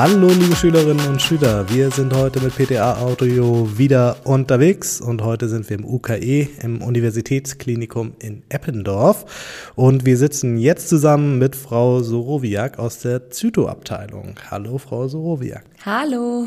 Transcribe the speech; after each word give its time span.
Hallo 0.00 0.28
liebe 0.28 0.54
Schülerinnen 0.54 1.08
und 1.08 1.20
Schüler, 1.20 1.68
wir 1.70 1.90
sind 1.90 2.14
heute 2.14 2.38
mit 2.38 2.54
PTA 2.54 2.98
Audio 2.98 3.68
wieder 3.76 4.18
unterwegs 4.22 5.00
und 5.00 5.24
heute 5.24 5.48
sind 5.48 5.68
wir 5.68 5.76
im 5.76 5.84
UKE 5.84 6.48
im 6.62 6.82
Universitätsklinikum 6.82 8.12
in 8.20 8.44
Eppendorf 8.48 9.72
und 9.74 10.06
wir 10.06 10.16
sitzen 10.16 10.56
jetzt 10.56 10.88
zusammen 10.88 11.40
mit 11.40 11.56
Frau 11.56 12.00
Sorowiak 12.00 12.78
aus 12.78 13.00
der 13.00 13.30
Zytoabteilung. 13.30 14.36
Hallo 14.48 14.78
Frau 14.78 15.08
Sorowiak. 15.08 15.64
Hallo. 15.84 16.46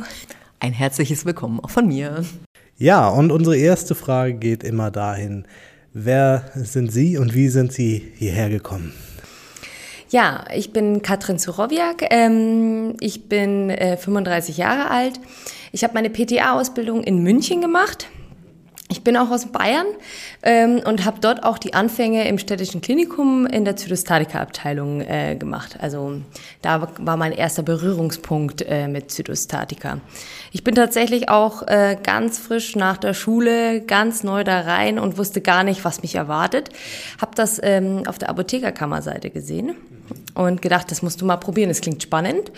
Ein 0.61 0.71
herzliches 0.71 1.25
Willkommen 1.25 1.59
auch 1.59 1.71
von 1.71 1.89
mir. 1.89 2.23
Ja, 2.77 3.09
und 3.09 3.33
unsere 3.33 3.57
erste 3.57 3.95
Frage 3.95 4.35
geht 4.35 4.63
immer 4.63 4.91
dahin, 4.91 5.45
wer 5.91 6.45
sind 6.55 6.89
Sie 6.93 7.17
und 7.17 7.35
wie 7.35 7.49
sind 7.49 7.73
Sie 7.73 8.13
hierher 8.15 8.49
gekommen? 8.49 8.93
Ja, 10.11 10.43
ich 10.53 10.73
bin 10.73 11.01
Katrin 11.01 11.39
Zurowiak. 11.39 12.05
Ähm, 12.09 12.95
ich 12.99 13.29
bin 13.29 13.69
äh, 13.69 13.95
35 13.95 14.57
Jahre 14.57 14.89
alt. 14.91 15.13
Ich 15.71 15.85
habe 15.85 15.93
meine 15.93 16.09
PTA-Ausbildung 16.09 17.01
in 17.01 17.23
München 17.23 17.61
gemacht. 17.61 18.09
Ich 18.91 19.05
bin 19.05 19.15
auch 19.15 19.31
aus 19.31 19.45
Bayern 19.45 19.85
ähm, 20.43 20.81
und 20.85 21.05
habe 21.05 21.21
dort 21.21 21.45
auch 21.45 21.57
die 21.57 21.73
Anfänge 21.73 22.27
im 22.27 22.37
städtischen 22.37 22.81
Klinikum 22.81 23.45
in 23.45 23.63
der 23.63 23.77
Zytostatika-Abteilung 23.77 24.99
äh, 24.99 25.37
gemacht. 25.37 25.77
Also 25.79 26.19
da 26.61 26.89
war 26.97 27.15
mein 27.15 27.31
erster 27.31 27.63
Berührungspunkt 27.63 28.65
äh, 28.67 28.89
mit 28.89 29.09
Zytostatika. 29.09 30.01
Ich 30.51 30.65
bin 30.65 30.75
tatsächlich 30.75 31.29
auch 31.29 31.65
äh, 31.69 31.95
ganz 32.03 32.37
frisch 32.37 32.75
nach 32.75 32.97
der 32.97 33.13
Schule, 33.13 33.79
ganz 33.79 34.23
neu 34.23 34.43
da 34.43 34.59
rein 34.59 34.99
und 34.99 35.17
wusste 35.17 35.39
gar 35.39 35.63
nicht, 35.63 35.85
was 35.85 36.01
mich 36.01 36.15
erwartet. 36.15 36.67
Habe 37.21 37.31
das 37.35 37.61
ähm, 37.63 38.03
auf 38.07 38.17
der 38.17 38.29
Apothekerkammerseite 38.29 39.29
gesehen 39.29 39.73
und 40.33 40.61
gedacht, 40.61 40.91
das 40.91 41.01
musst 41.01 41.21
du 41.21 41.25
mal 41.25 41.37
probieren, 41.37 41.69
das 41.69 41.79
klingt 41.79 42.03
spannend. 42.03 42.51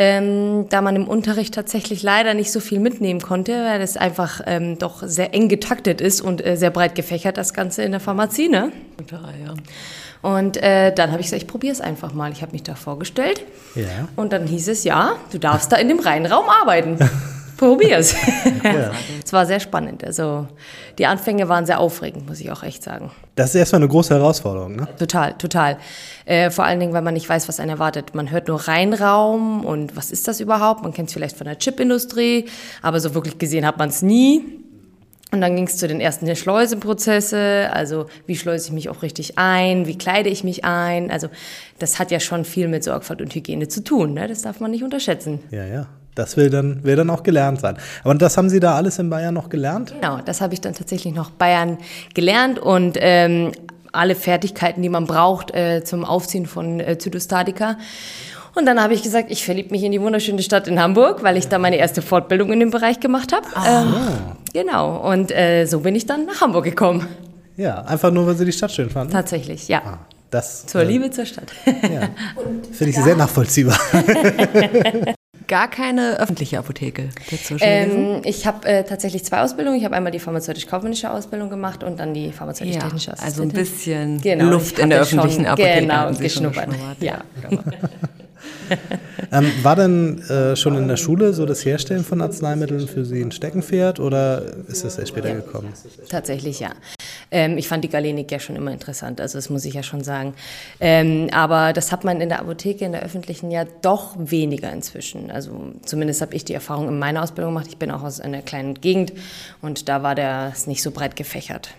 Ähm, 0.00 0.66
da 0.68 0.80
man 0.80 0.94
im 0.94 1.08
Unterricht 1.08 1.54
tatsächlich 1.54 2.04
leider 2.04 2.32
nicht 2.32 2.52
so 2.52 2.60
viel 2.60 2.78
mitnehmen 2.78 3.20
konnte, 3.20 3.64
weil 3.64 3.80
es 3.80 3.96
einfach 3.96 4.40
ähm, 4.46 4.78
doch 4.78 5.02
sehr 5.02 5.34
eng 5.34 5.48
getaktet 5.48 6.00
ist 6.00 6.20
und 6.20 6.46
äh, 6.46 6.56
sehr 6.56 6.70
breit 6.70 6.94
gefächert, 6.94 7.36
das 7.36 7.52
Ganze 7.52 7.82
in 7.82 7.90
der 7.90 7.98
Pharmazie, 7.98 8.48
ne? 8.48 8.70
Total, 8.96 9.34
ja. 9.44 9.54
Und 10.22 10.56
äh, 10.56 10.94
dann 10.94 11.10
habe 11.10 11.20
ich 11.20 11.26
gesagt, 11.26 11.42
ich 11.42 11.48
probiere 11.48 11.72
es 11.72 11.80
einfach 11.80 12.12
mal. 12.12 12.30
Ich 12.30 12.42
habe 12.42 12.52
mich 12.52 12.62
da 12.62 12.76
vorgestellt. 12.76 13.42
Ja. 13.74 14.08
Und 14.14 14.32
dann 14.32 14.46
hieß 14.46 14.68
es, 14.68 14.84
ja, 14.84 15.16
du 15.32 15.38
darfst 15.38 15.72
da 15.72 15.76
in 15.76 15.88
dem 15.88 15.98
reinen 15.98 16.26
Raum 16.26 16.48
arbeiten. 16.48 16.98
Probier's. 17.58 18.14
ja. 18.64 18.92
Es 19.24 19.32
war 19.34 19.44
sehr 19.44 19.60
spannend. 19.60 20.04
Also 20.04 20.48
die 20.96 21.04
Anfänge 21.04 21.50
waren 21.50 21.66
sehr 21.66 21.80
aufregend, 21.80 22.26
muss 22.26 22.40
ich 22.40 22.50
auch 22.50 22.62
echt 22.62 22.82
sagen. 22.82 23.10
Das 23.34 23.50
ist 23.50 23.56
erstmal 23.56 23.82
eine 23.82 23.88
große 23.90 24.14
Herausforderung, 24.14 24.74
ne? 24.74 24.88
Total, 24.98 25.34
total. 25.34 25.76
Äh, 26.24 26.50
vor 26.50 26.64
allen 26.64 26.80
Dingen, 26.80 26.94
weil 26.94 27.02
man 27.02 27.12
nicht 27.12 27.28
weiß, 27.28 27.46
was 27.46 27.60
einen 27.60 27.68
erwartet. 27.68 28.14
Man 28.14 28.30
hört 28.30 28.48
nur 28.48 28.68
Reinraum 28.68 29.66
und 29.66 29.96
was 29.96 30.10
ist 30.10 30.28
das 30.28 30.40
überhaupt? 30.40 30.82
Man 30.82 30.94
kennt 30.94 31.08
es 31.08 31.12
vielleicht 31.12 31.36
von 31.36 31.46
der 31.46 31.58
Chipindustrie, 31.58 32.46
aber 32.80 33.00
so 33.00 33.12
wirklich 33.12 33.36
gesehen 33.36 33.66
hat 33.66 33.76
man 33.76 33.90
es 33.90 34.00
nie. 34.00 34.64
Und 35.30 35.42
dann 35.42 35.56
ging 35.56 35.66
es 35.66 35.76
zu 35.76 35.86
den 35.86 36.00
ersten 36.00 36.34
Schleusenprozesse, 36.34 37.68
also 37.70 38.06
wie 38.26 38.34
schleuse 38.34 38.68
ich 38.68 38.72
mich 38.72 38.88
auch 38.88 39.02
richtig 39.02 39.36
ein, 39.36 39.86
wie 39.86 39.98
kleide 39.98 40.30
ich 40.30 40.42
mich 40.42 40.64
ein. 40.64 41.10
Also 41.10 41.28
das 41.78 41.98
hat 41.98 42.10
ja 42.10 42.18
schon 42.18 42.46
viel 42.46 42.66
mit 42.66 42.82
Sorgfalt 42.82 43.20
und 43.20 43.34
Hygiene 43.34 43.68
zu 43.68 43.84
tun, 43.84 44.14
ne? 44.14 44.26
das 44.26 44.40
darf 44.40 44.60
man 44.60 44.70
nicht 44.70 44.84
unterschätzen. 44.84 45.40
Ja, 45.50 45.66
ja. 45.66 45.86
Das 46.18 46.36
will 46.36 46.50
dann, 46.50 46.82
will 46.82 46.96
dann 46.96 47.10
auch 47.10 47.22
gelernt 47.22 47.60
sein. 47.60 47.76
Aber 48.02 48.12
das 48.16 48.36
haben 48.36 48.48
Sie 48.48 48.58
da 48.58 48.74
alles 48.74 48.98
in 48.98 49.08
Bayern 49.08 49.32
noch 49.32 49.48
gelernt? 49.48 49.94
Genau, 49.94 50.18
das 50.24 50.40
habe 50.40 50.52
ich 50.52 50.60
dann 50.60 50.74
tatsächlich 50.74 51.14
noch 51.14 51.30
Bayern 51.30 51.78
gelernt 52.12 52.58
und 52.58 52.98
ähm, 53.00 53.52
alle 53.92 54.16
Fertigkeiten, 54.16 54.82
die 54.82 54.88
man 54.88 55.06
braucht 55.06 55.54
äh, 55.54 55.84
zum 55.84 56.04
Aufziehen 56.04 56.46
von 56.46 56.80
äh, 56.80 56.98
Zytostatika. 56.98 57.76
Und 58.56 58.66
dann 58.66 58.82
habe 58.82 58.94
ich 58.94 59.04
gesagt, 59.04 59.30
ich 59.30 59.44
verliebe 59.44 59.70
mich 59.70 59.84
in 59.84 59.92
die 59.92 60.00
wunderschöne 60.00 60.42
Stadt 60.42 60.66
in 60.66 60.82
Hamburg, 60.82 61.22
weil 61.22 61.36
ich 61.36 61.46
da 61.46 61.60
meine 61.60 61.76
erste 61.76 62.02
Fortbildung 62.02 62.52
in 62.52 62.58
dem 62.58 62.70
Bereich 62.70 62.98
gemacht 62.98 63.32
habe. 63.32 63.46
Ah. 63.54 63.82
Ähm, 63.82 63.94
genau, 64.52 64.96
und 65.08 65.30
äh, 65.30 65.66
so 65.66 65.78
bin 65.78 65.94
ich 65.94 66.06
dann 66.06 66.26
nach 66.26 66.40
Hamburg 66.40 66.64
gekommen. 66.64 67.06
Ja, 67.56 67.82
einfach 67.82 68.10
nur, 68.10 68.26
weil 68.26 68.34
Sie 68.34 68.44
die 68.44 68.52
Stadt 68.52 68.72
schön 68.72 68.90
fanden? 68.90 69.12
Tatsächlich, 69.12 69.68
ja. 69.68 69.82
Ah, 69.84 69.98
das, 70.32 70.66
zur 70.66 70.80
äh, 70.80 70.84
Liebe 70.84 71.12
zur 71.12 71.26
Stadt. 71.26 71.52
Ja. 71.64 72.08
Finde 72.72 72.90
ich 72.90 72.96
sehr 72.96 73.14
nachvollziehbar. 73.14 73.78
gar 75.48 75.68
keine 75.68 76.20
öffentliche 76.20 76.58
Apotheke 76.58 77.08
ähm, 77.60 78.20
Ich 78.24 78.46
habe 78.46 78.68
äh, 78.68 78.84
tatsächlich 78.84 79.24
zwei 79.24 79.40
Ausbildungen. 79.40 79.76
Ich 79.76 79.84
habe 79.84 79.96
einmal 79.96 80.12
die 80.12 80.20
pharmazeutisch-kaufmännische 80.20 81.10
Ausbildung 81.10 81.50
gemacht 81.50 81.82
und 81.82 81.98
dann 81.98 82.14
die 82.14 82.30
pharmazeutisch-technische 82.30 83.10
ja, 83.10 83.16
Also 83.20 83.42
ein 83.42 83.48
bisschen 83.48 84.20
genau, 84.20 84.50
Luft 84.50 84.78
in 84.78 84.90
der 84.90 85.00
öffentlichen 85.00 85.44
schon, 85.44 85.46
Apotheke. 85.46 85.80
Genau, 85.80 86.12
geschnuppert. 86.12 86.68
Ja. 87.00 87.24
Genau. 87.48 87.62
ähm, 89.32 89.50
war 89.62 89.76
denn 89.76 90.20
äh, 90.22 90.56
schon 90.56 90.76
in 90.76 90.88
der 90.88 90.96
Schule 90.96 91.32
so 91.32 91.46
das 91.46 91.64
Herstellen 91.64 92.04
von 92.04 92.20
Arzneimitteln 92.20 92.86
für 92.88 93.04
Sie 93.04 93.20
ein 93.20 93.32
Steckenpferd 93.32 94.00
oder 94.00 94.42
ist 94.68 94.84
das 94.84 94.98
erst 94.98 95.08
später 95.08 95.30
ja, 95.30 95.36
gekommen? 95.36 95.72
Tatsächlich 96.08 96.60
ja. 96.60 96.72
Ähm, 97.30 97.58
ich 97.58 97.68
fand 97.68 97.84
die 97.84 97.88
Galenik 97.88 98.30
ja 98.30 98.38
schon 98.38 98.56
immer 98.56 98.72
interessant, 98.72 99.20
also 99.20 99.38
das 99.38 99.50
muss 99.50 99.64
ich 99.64 99.74
ja 99.74 99.82
schon 99.82 100.02
sagen. 100.02 100.34
Ähm, 100.80 101.28
aber 101.32 101.72
das 101.72 101.92
hat 101.92 102.04
man 102.04 102.20
in 102.20 102.28
der 102.28 102.40
Apotheke, 102.40 102.84
in 102.84 102.92
der 102.92 103.02
öffentlichen 103.02 103.50
ja 103.50 103.64
doch 103.82 104.14
weniger 104.18 104.72
inzwischen. 104.72 105.30
Also 105.30 105.72
zumindest 105.84 106.20
habe 106.20 106.34
ich 106.34 106.44
die 106.44 106.54
Erfahrung 106.54 106.88
in 106.88 106.98
meiner 106.98 107.22
Ausbildung 107.22 107.54
gemacht. 107.54 107.68
Ich 107.68 107.78
bin 107.78 107.90
auch 107.90 108.02
aus 108.02 108.20
einer 108.20 108.42
kleinen 108.42 108.74
Gegend 108.74 109.12
und 109.62 109.88
da 109.88 110.02
war 110.02 110.14
das 110.14 110.66
nicht 110.66 110.82
so 110.82 110.90
breit 110.90 111.16
gefächert. 111.16 111.70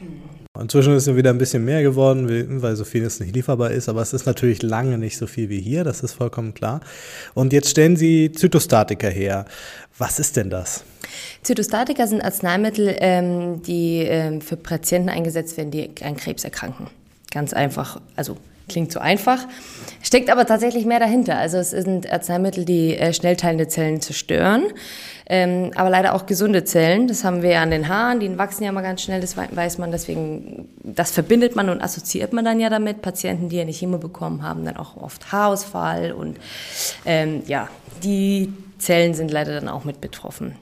Inzwischen 0.60 0.96
ist 0.96 1.08
es 1.08 1.16
wieder 1.16 1.30
ein 1.30 1.38
bisschen 1.38 1.64
mehr 1.64 1.84
geworden, 1.84 2.62
weil 2.62 2.76
so 2.76 2.84
vieles 2.84 3.20
nicht 3.20 3.36
lieferbar 3.36 3.72
ist, 3.72 3.88
aber 3.88 4.02
es 4.02 4.14
ist 4.14 4.26
natürlich 4.26 4.62
lange 4.62 4.98
nicht 4.98 5.18
so 5.18 5.28
viel 5.28 5.50
wie 5.50 5.62
hier, 5.62 5.84
das 5.84 6.02
ist 6.02 6.14
vollkommen 6.14 6.54
klar. 6.54 6.82
Und 7.34 7.54
jetzt 7.54 7.70
stellen 7.70 7.96
Sie 7.96 8.32
Zytostatika 8.32 9.08
her. 9.08 9.46
Was 9.98 10.20
ist 10.20 10.38
denn 10.38 10.50
das? 10.50 10.84
Zytostatika 11.44 12.08
sind 12.08 12.22
Arzneimittel, 12.22 12.96
ähm, 13.00 13.62
die 13.62 14.00
ähm, 14.00 14.42
für 14.42 14.58
Patienten 14.58 15.10
eingesetzt 15.10 15.58
werden, 15.58 15.72
die 15.72 15.92
an 16.02 16.16
Krebs 16.16 16.44
erkranken. 16.44 16.88
Ganz 17.32 17.54
einfach, 17.54 18.02
also 18.16 18.38
klingt 18.70 18.92
so 18.92 19.00
einfach, 19.00 19.46
steckt 20.02 20.30
aber 20.30 20.46
tatsächlich 20.46 20.86
mehr 20.86 21.00
dahinter. 21.00 21.38
Also 21.38 21.58
es 21.58 21.72
sind 21.72 22.12
Arzneimittel, 22.12 22.66
die 22.66 22.96
äh, 22.96 23.14
schnellteilende 23.14 23.68
Zellen 23.68 24.00
zerstören, 24.00 24.64
ähm, 25.28 25.72
aber 25.76 25.90
leider 25.90 26.14
auch 26.14 26.26
gesunde 26.26 26.64
Zellen. 26.64 27.08
Das 27.08 27.24
haben 27.24 27.42
wir 27.42 27.60
an 27.60 27.72
den 27.72 27.90
Haaren, 27.90 28.20
die 28.20 28.38
wachsen 28.38 28.64
ja 28.64 28.72
mal 28.72 28.82
ganz 28.82 29.02
schnell, 29.02 29.20
das 29.20 29.36
weiß 29.36 29.78
man. 29.78 29.92
Deswegen, 29.92 30.70
das 30.84 31.12
verbindet 31.12 31.56
man 31.56 31.70
und 31.70 31.82
assoziiert 31.82 32.32
man 32.32 32.46
dann 32.46 32.60
ja 32.60 32.70
damit. 32.70 33.02
Patienten, 33.02 33.50
die 33.50 33.58
ja 33.58 33.66
nicht 33.66 33.80
Chemo 33.80 33.98
bekommen 33.98 34.44
haben, 34.44 34.64
dann 34.66 34.78
auch 34.78 34.96
oft 34.98 35.32
Haarausfall 35.32 36.14
und 36.14 36.38
ähm, 37.06 37.44
ja, 37.46 37.68
die 38.04 38.54
Zellen 38.78 39.14
sind 39.14 39.32
leider 39.32 39.54
dann 39.54 39.68
auch 39.68 39.84
mit 39.84 40.02
betroffen. 40.02 40.56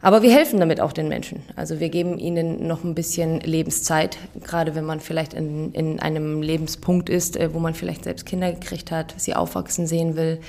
Aber 0.00 0.22
wir 0.22 0.32
helfen 0.32 0.60
damit 0.60 0.80
auch 0.80 0.92
den 0.92 1.08
Menschen. 1.08 1.42
Also 1.56 1.80
wir 1.80 1.88
geben 1.88 2.18
ihnen 2.18 2.66
noch 2.66 2.84
ein 2.84 2.94
bisschen 2.94 3.40
Lebenszeit, 3.40 4.16
gerade 4.44 4.74
wenn 4.74 4.84
man 4.84 5.00
vielleicht 5.00 5.34
in, 5.34 5.72
in 5.72 6.00
einem 6.00 6.42
Lebenspunkt 6.42 7.08
ist, 7.08 7.36
äh, 7.36 7.52
wo 7.52 7.58
man 7.58 7.74
vielleicht 7.74 8.04
selbst 8.04 8.26
Kinder 8.26 8.52
gekriegt 8.52 8.90
hat, 8.90 9.14
sie 9.16 9.34
aufwachsen 9.34 9.86
sehen 9.86 10.16
will. 10.16 10.40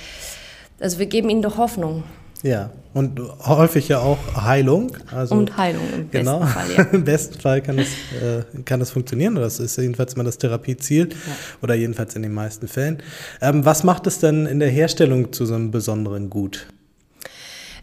Also 0.78 0.98
wir 0.98 1.06
geben 1.06 1.28
ihnen 1.28 1.42
doch 1.42 1.58
Hoffnung. 1.58 2.04
Ja, 2.42 2.70
und 2.94 3.20
häufig 3.46 3.88
ja 3.88 3.98
auch 3.98 4.18
Heilung. 4.34 4.96
Also, 5.14 5.34
und 5.34 5.56
Heilung 5.58 5.82
im 5.94 6.10
genau, 6.10 6.38
besten 6.38 6.52
Fall. 6.52 6.70
Ja. 6.76 6.82
Im 6.92 7.04
besten 7.04 7.38
Fall 7.38 7.60
kann 7.60 7.78
es, 7.78 7.88
äh, 7.88 8.62
kann 8.64 8.80
es 8.80 8.90
funktionieren. 8.90 9.34
Das 9.34 9.60
ist 9.60 9.76
jedenfalls 9.76 10.14
immer 10.14 10.24
das 10.24 10.38
Therapieziel 10.38 11.10
ja. 11.10 11.16
oder 11.62 11.74
jedenfalls 11.74 12.16
in 12.16 12.22
den 12.22 12.32
meisten 12.32 12.66
Fällen. 12.66 13.02
Ähm, 13.42 13.66
was 13.66 13.84
macht 13.84 14.06
es 14.06 14.20
denn 14.20 14.46
in 14.46 14.58
der 14.58 14.70
Herstellung 14.70 15.32
zu 15.32 15.44
so 15.44 15.54
einem 15.54 15.70
besonderen 15.70 16.30
Gut? 16.30 16.66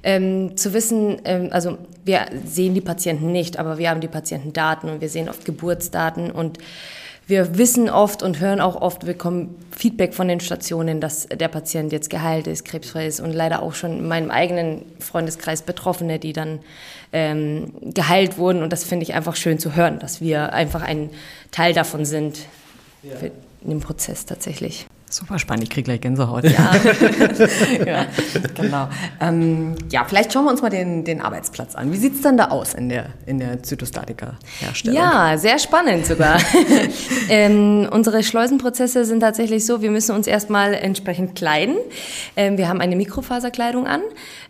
Ähm, 0.03 0.58
zu 0.58 0.74
wissen, 0.74 1.22
ähm, 1.25 1.50
also 1.52 1.78
wir 2.06 2.28
sehen 2.46 2.74
die 2.74 2.81
Patienten 2.81 3.31
nicht, 3.31 3.58
aber 3.59 3.78
wir 3.78 3.90
haben 3.90 4.02
die 4.02 4.08
Patientendaten 4.08 4.90
und 4.90 5.02
wir 5.02 5.09
sehen 5.09 5.30
oft 5.30 5.46
Geburtsdaten 5.46 6.31
und 6.31 6.60
wir 7.27 7.57
wissen 7.57 7.89
oft 7.89 8.24
und 8.24 8.39
hören 8.39 8.62
auch 8.62 8.81
oft, 8.81 9.06
wir 9.06 9.13
bekommen 9.13 9.56
Feedback 9.75 10.13
von 10.13 10.30
den 10.30 10.39
Stationen, 10.39 11.01
dass 11.01 11.27
der 11.27 11.50
Patient 11.50 11.92
jetzt 11.92 12.10
geheilt 12.10 12.48
ist, 12.48 12.63
krebsfrei 12.63 13.06
ist 13.06 13.19
und 13.19 13.33
leider 13.33 13.62
auch 13.62 13.74
schon 13.74 14.00
in 14.00 14.07
meinem 14.07 14.31
eigenen 14.31 14.86
Freundeskreis 15.00 15.62
Betroffene, 15.62 16.19
die 16.19 16.31
dann 16.31 16.60
ähm, 17.12 17.74
geheilt 17.81 18.38
wurden. 18.38 18.63
Und 18.63 18.72
das 18.72 18.86
finde 18.86 19.04
ich 19.04 19.13
einfach 19.13 19.36
schön 19.36 19.60
zu 19.60 19.75
hören, 19.75 20.00
dass 20.00 20.22
wir 20.22 20.54
einfach 20.54 20.81
ein 20.81 21.10
Teil 21.51 21.74
davon 21.74 22.06
sind 22.06 22.39
ja. 23.04 23.12
in 23.62 23.72
dem 23.72 23.81
Prozess 23.81 24.25
tatsächlich. 24.25 24.88
Super 25.09 25.39
spannend, 25.39 25.63
ich 25.63 25.69
kriege 25.69 25.86
gleich 25.86 26.01
Gänsehaut. 26.01 26.44
Ja, 26.44 26.75
ja 27.86 28.06
genau. 28.54 28.89
Ähm, 29.21 29.75
ja, 29.89 30.04
vielleicht 30.06 30.33
schauen 30.33 30.44
wir 30.44 30.51
uns 30.51 30.62
mal 30.62 30.69
den, 30.69 31.06
den 31.06 31.21
Arbeitsplatz 31.21 31.75
an. 31.75 31.94
Wie 31.94 31.98
sieht 31.98 32.15
es 32.15 32.21
denn 32.24 32.36
da 32.36 32.50
aus 32.50 32.74
in 32.74 32.89
der, 32.89 33.06
in 33.25 33.39
der 33.39 33.63
Zytostatika-Herstellung? 33.63 34.98
Ja, 34.98 35.38
sehr 35.38 35.59
spannend 35.59 36.06
sogar. 36.06 36.38
ähm, 37.30 37.88
unsere 37.89 38.21
Schleusenprozesse 38.21 39.06
sind 39.06 39.21
tatsächlich 39.21 39.65
so, 39.65 39.81
wir 39.81 39.92
müssen 39.92 40.13
uns 40.13 40.27
erstmal 40.27 40.74
entsprechend 40.74 41.36
kleiden. 41.36 41.77
Ähm, 42.36 42.57
wir 42.57 42.68
haben 42.68 42.81
eine 42.81 42.98
Mikrofaserkleidung 42.98 43.88
an, 43.88 44.01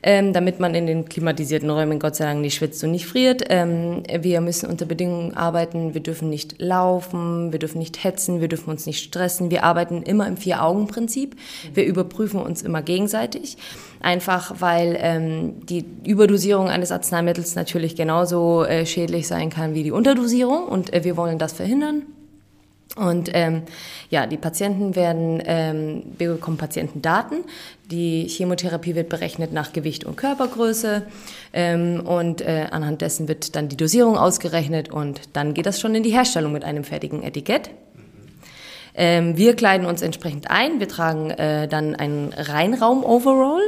ähm, 0.01 0.33
damit 0.33 0.59
man 0.59 0.73
in 0.73 0.87
den 0.87 1.05
klimatisierten 1.07 1.69
Räumen 1.69 1.99
Gott 1.99 2.15
sei 2.15 2.25
Dank 2.25 2.41
nicht 2.41 2.55
schwitzt 2.55 2.83
und 2.83 2.89
nicht 2.89 3.05
friert. 3.05 3.43
Ähm, 3.49 4.01
wir 4.11 4.41
müssen 4.41 4.67
unter 4.67 4.87
Bedingungen 4.87 5.37
arbeiten, 5.37 5.93
wir 5.93 6.01
dürfen 6.01 6.31
nicht 6.31 6.59
laufen, 6.59 7.51
wir 7.51 7.59
dürfen 7.59 7.77
nicht 7.77 8.03
hetzen, 8.03 8.41
wir 8.41 8.47
dürfen 8.47 8.71
uns 8.71 8.87
nicht 8.87 9.03
stressen. 9.03 9.51
Wir 9.51 9.63
arbeiten 9.63 10.01
immer 10.01 10.25
im 10.25 10.35
Vier-Augen-Prinzip. 10.47 11.35
Wir 11.73 11.85
überprüfen 11.85 12.39
uns 12.39 12.61
immer 12.61 12.81
gegenseitig, 12.81 13.57
einfach 13.99 14.55
weil 14.59 14.97
ähm, 14.99 15.65
die 15.65 15.83
Überdosierung 16.05 16.69
eines 16.69 16.91
Arzneimittels 16.91 17.55
natürlich 17.55 17.95
genauso 17.95 18.63
äh, 18.63 18.85
schädlich 18.85 19.27
sein 19.27 19.49
kann 19.49 19.73
wie 19.73 19.83
die 19.83 19.91
Unterdosierung 19.91 20.67
und 20.67 20.93
äh, 20.93 21.03
wir 21.03 21.17
wollen 21.17 21.37
das 21.37 21.53
verhindern. 21.53 22.03
Und 22.95 23.29
ähm, 23.33 23.63
ja, 24.09 24.25
die 24.25 24.37
Patienten 24.37 24.95
werden, 24.95 25.43
ähm, 25.45 26.03
bekommen 26.17 26.57
Patientendaten. 26.57 27.43
Die 27.91 28.27
Chemotherapie 28.27 28.95
wird 28.95 29.09
berechnet 29.09 29.51
nach 29.51 29.73
Gewicht 29.73 30.05
und 30.05 30.15
Körpergröße 30.15 31.03
ähm, 31.53 31.99
und 32.05 32.41
äh, 32.41 32.67
anhand 32.71 33.01
dessen 33.01 33.27
wird 33.27 33.55
dann 33.55 33.67
die 33.67 33.77
Dosierung 33.77 34.17
ausgerechnet 34.17 34.89
und 34.89 35.19
dann 35.33 35.53
geht 35.53 35.65
das 35.65 35.79
schon 35.79 35.93
in 35.93 36.03
die 36.03 36.11
Herstellung 36.11 36.53
mit 36.53 36.63
einem 36.63 36.85
fertigen 36.85 37.21
Etikett. 37.21 37.69
Ähm, 38.97 39.37
wir 39.37 39.55
kleiden 39.55 39.85
uns 39.85 40.01
entsprechend 40.01 40.49
ein. 40.49 40.79
Wir 40.79 40.87
tragen 40.87 41.29
äh, 41.29 41.67
dann 41.67 41.95
einen 41.95 42.33
Reinraum-Overall. 42.33 43.61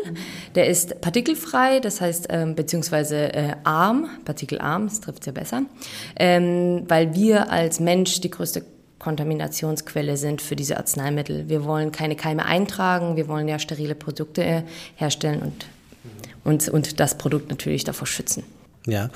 Der 0.55 0.67
ist 0.67 0.99
partikelfrei, 1.01 1.79
das 1.79 2.01
heißt, 2.01 2.27
ähm, 2.29 2.55
beziehungsweise 2.55 3.33
äh, 3.33 3.53
arm, 3.63 4.09
partikelarm, 4.25 4.87
das 4.87 5.01
trifft 5.01 5.27
ja 5.27 5.31
besser, 5.31 5.61
ähm, 6.17 6.83
weil 6.87 7.13
wir 7.13 7.51
als 7.51 7.79
Mensch 7.79 8.19
die 8.21 8.31
größte 8.31 8.63
Kontaminationsquelle 8.97 10.17
sind 10.17 10.41
für 10.41 10.55
diese 10.55 10.77
Arzneimittel. 10.77 11.47
Wir 11.47 11.63
wollen 11.63 11.91
keine 11.91 12.15
Keime 12.15 12.45
eintragen, 12.45 13.15
wir 13.15 13.27
wollen 13.27 13.47
ja 13.47 13.59
sterile 13.59 13.95
Produkte 13.95 14.43
äh, 14.43 14.63
herstellen 14.95 15.41
und, 15.41 15.65
und, 16.43 16.69
und 16.69 16.99
das 16.99 17.17
Produkt 17.17 17.49
natürlich 17.49 17.83
davor 17.83 18.07
schützen. 18.07 18.43
Ja. 18.85 19.09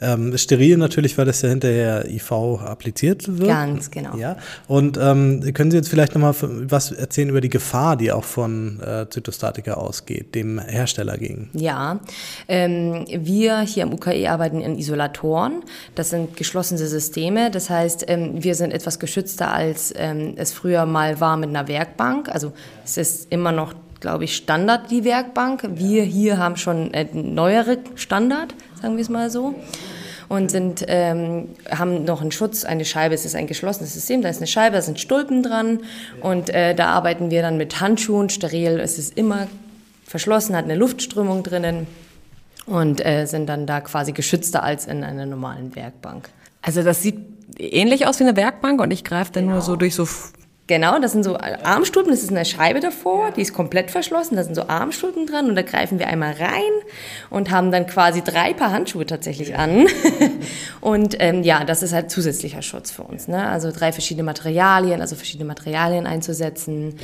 Ähm, 0.00 0.36
steril 0.38 0.76
natürlich, 0.76 1.18
weil 1.18 1.26
das 1.26 1.42
ja 1.42 1.48
hinterher 1.48 2.08
IV 2.08 2.30
appliziert 2.32 3.26
wird. 3.38 3.48
Ganz 3.48 3.90
genau. 3.90 4.16
Ja. 4.16 4.36
Und 4.68 4.96
ähm, 4.96 5.52
können 5.54 5.70
Sie 5.70 5.76
jetzt 5.76 5.88
vielleicht 5.88 6.14
nochmal 6.14 6.34
was 6.40 6.92
erzählen 6.92 7.28
über 7.30 7.40
die 7.40 7.48
Gefahr, 7.48 7.96
die 7.96 8.12
auch 8.12 8.24
von 8.24 8.80
äh, 8.80 9.06
Zytostatika 9.08 9.74
ausgeht, 9.74 10.34
dem 10.34 10.58
Hersteller 10.60 11.18
gegen? 11.18 11.50
Ja, 11.52 12.00
ähm, 12.46 13.06
wir 13.08 13.60
hier 13.60 13.84
am 13.84 13.92
UKE 13.92 14.30
arbeiten 14.30 14.60
in 14.60 14.78
Isolatoren. 14.78 15.62
Das 15.94 16.10
sind 16.10 16.36
geschlossene 16.36 16.78
Systeme. 16.78 17.50
Das 17.50 17.68
heißt, 17.68 18.04
ähm, 18.08 18.42
wir 18.42 18.54
sind 18.54 18.72
etwas 18.72 18.98
geschützter, 18.98 19.52
als 19.52 19.92
ähm, 19.96 20.34
es 20.36 20.52
früher 20.52 20.86
mal 20.86 21.20
war 21.20 21.36
mit 21.36 21.48
einer 21.48 21.66
Werkbank. 21.66 22.28
Also 22.28 22.52
es 22.84 22.96
ist 22.96 23.32
immer 23.32 23.52
noch 23.52 23.74
glaube 24.00 24.24
ich, 24.24 24.36
Standard, 24.36 24.90
die 24.90 25.04
Werkbank. 25.04 25.62
Wir 25.74 26.02
hier 26.02 26.38
haben 26.38 26.56
schon 26.56 26.94
einen 26.94 27.34
neuere 27.34 27.78
Standard, 27.94 28.54
sagen 28.80 28.96
wir 28.96 29.02
es 29.02 29.08
mal 29.08 29.30
so. 29.30 29.54
Und 30.28 30.50
sind, 30.50 30.84
ähm, 30.88 31.48
haben 31.70 32.04
noch 32.04 32.20
einen 32.20 32.32
Schutz, 32.32 32.64
eine 32.64 32.84
Scheibe, 32.84 33.14
es 33.14 33.24
ist 33.24 33.34
ein 33.34 33.46
geschlossenes 33.46 33.94
System, 33.94 34.20
da 34.20 34.28
ist 34.28 34.38
eine 34.38 34.46
Scheibe, 34.46 34.76
da 34.76 34.82
sind 34.82 35.00
Stulpen 35.00 35.42
dran 35.42 35.80
und 36.20 36.50
äh, 36.50 36.74
da 36.74 36.88
arbeiten 36.88 37.30
wir 37.30 37.40
dann 37.40 37.56
mit 37.56 37.80
Handschuhen, 37.80 38.28
steril, 38.28 38.78
es 38.78 38.98
ist 38.98 39.16
immer 39.16 39.46
verschlossen, 40.04 40.54
hat 40.54 40.64
eine 40.64 40.74
Luftströmung 40.74 41.44
drinnen 41.44 41.86
und 42.66 43.04
äh, 43.04 43.24
sind 43.24 43.46
dann 43.46 43.64
da 43.64 43.80
quasi 43.80 44.12
geschützter 44.12 44.62
als 44.62 44.84
in 44.86 45.02
einer 45.02 45.24
normalen 45.24 45.74
Werkbank. 45.74 46.28
Also 46.60 46.82
das 46.82 47.00
sieht 47.00 47.16
ähnlich 47.58 48.06
aus 48.06 48.20
wie 48.20 48.24
eine 48.24 48.36
Werkbank 48.36 48.82
und 48.82 48.90
ich 48.90 49.04
greife 49.04 49.32
dann 49.32 49.44
genau. 49.44 49.54
nur 49.54 49.62
so 49.62 49.76
durch 49.76 49.94
so 49.94 50.06
Genau, 50.68 51.00
das 51.00 51.12
sind 51.12 51.22
so 51.22 51.38
Armstulpen, 51.38 52.12
das 52.12 52.22
ist 52.22 52.30
eine 52.30 52.44
Scheibe 52.44 52.80
davor, 52.80 53.30
die 53.30 53.40
ist 53.40 53.54
komplett 53.54 53.90
verschlossen, 53.90 54.36
da 54.36 54.44
sind 54.44 54.54
so 54.54 54.68
Armstulpen 54.68 55.26
dran 55.26 55.48
und 55.48 55.56
da 55.56 55.62
greifen 55.62 55.98
wir 55.98 56.08
einmal 56.08 56.32
rein 56.32 56.72
und 57.30 57.50
haben 57.50 57.72
dann 57.72 57.86
quasi 57.86 58.22
drei 58.22 58.52
Paar 58.52 58.70
Handschuhe 58.70 59.06
tatsächlich 59.06 59.56
an. 59.56 59.86
und 60.82 61.16
ähm, 61.20 61.42
ja, 61.42 61.64
das 61.64 61.82
ist 61.82 61.94
halt 61.94 62.10
zusätzlicher 62.10 62.60
Schutz 62.60 62.90
für 62.90 63.02
uns. 63.02 63.28
Ne? 63.28 63.48
Also 63.48 63.72
drei 63.72 63.92
verschiedene 63.92 64.24
Materialien, 64.24 65.00
also 65.00 65.16
verschiedene 65.16 65.48
Materialien 65.48 66.06
einzusetzen. 66.06 66.96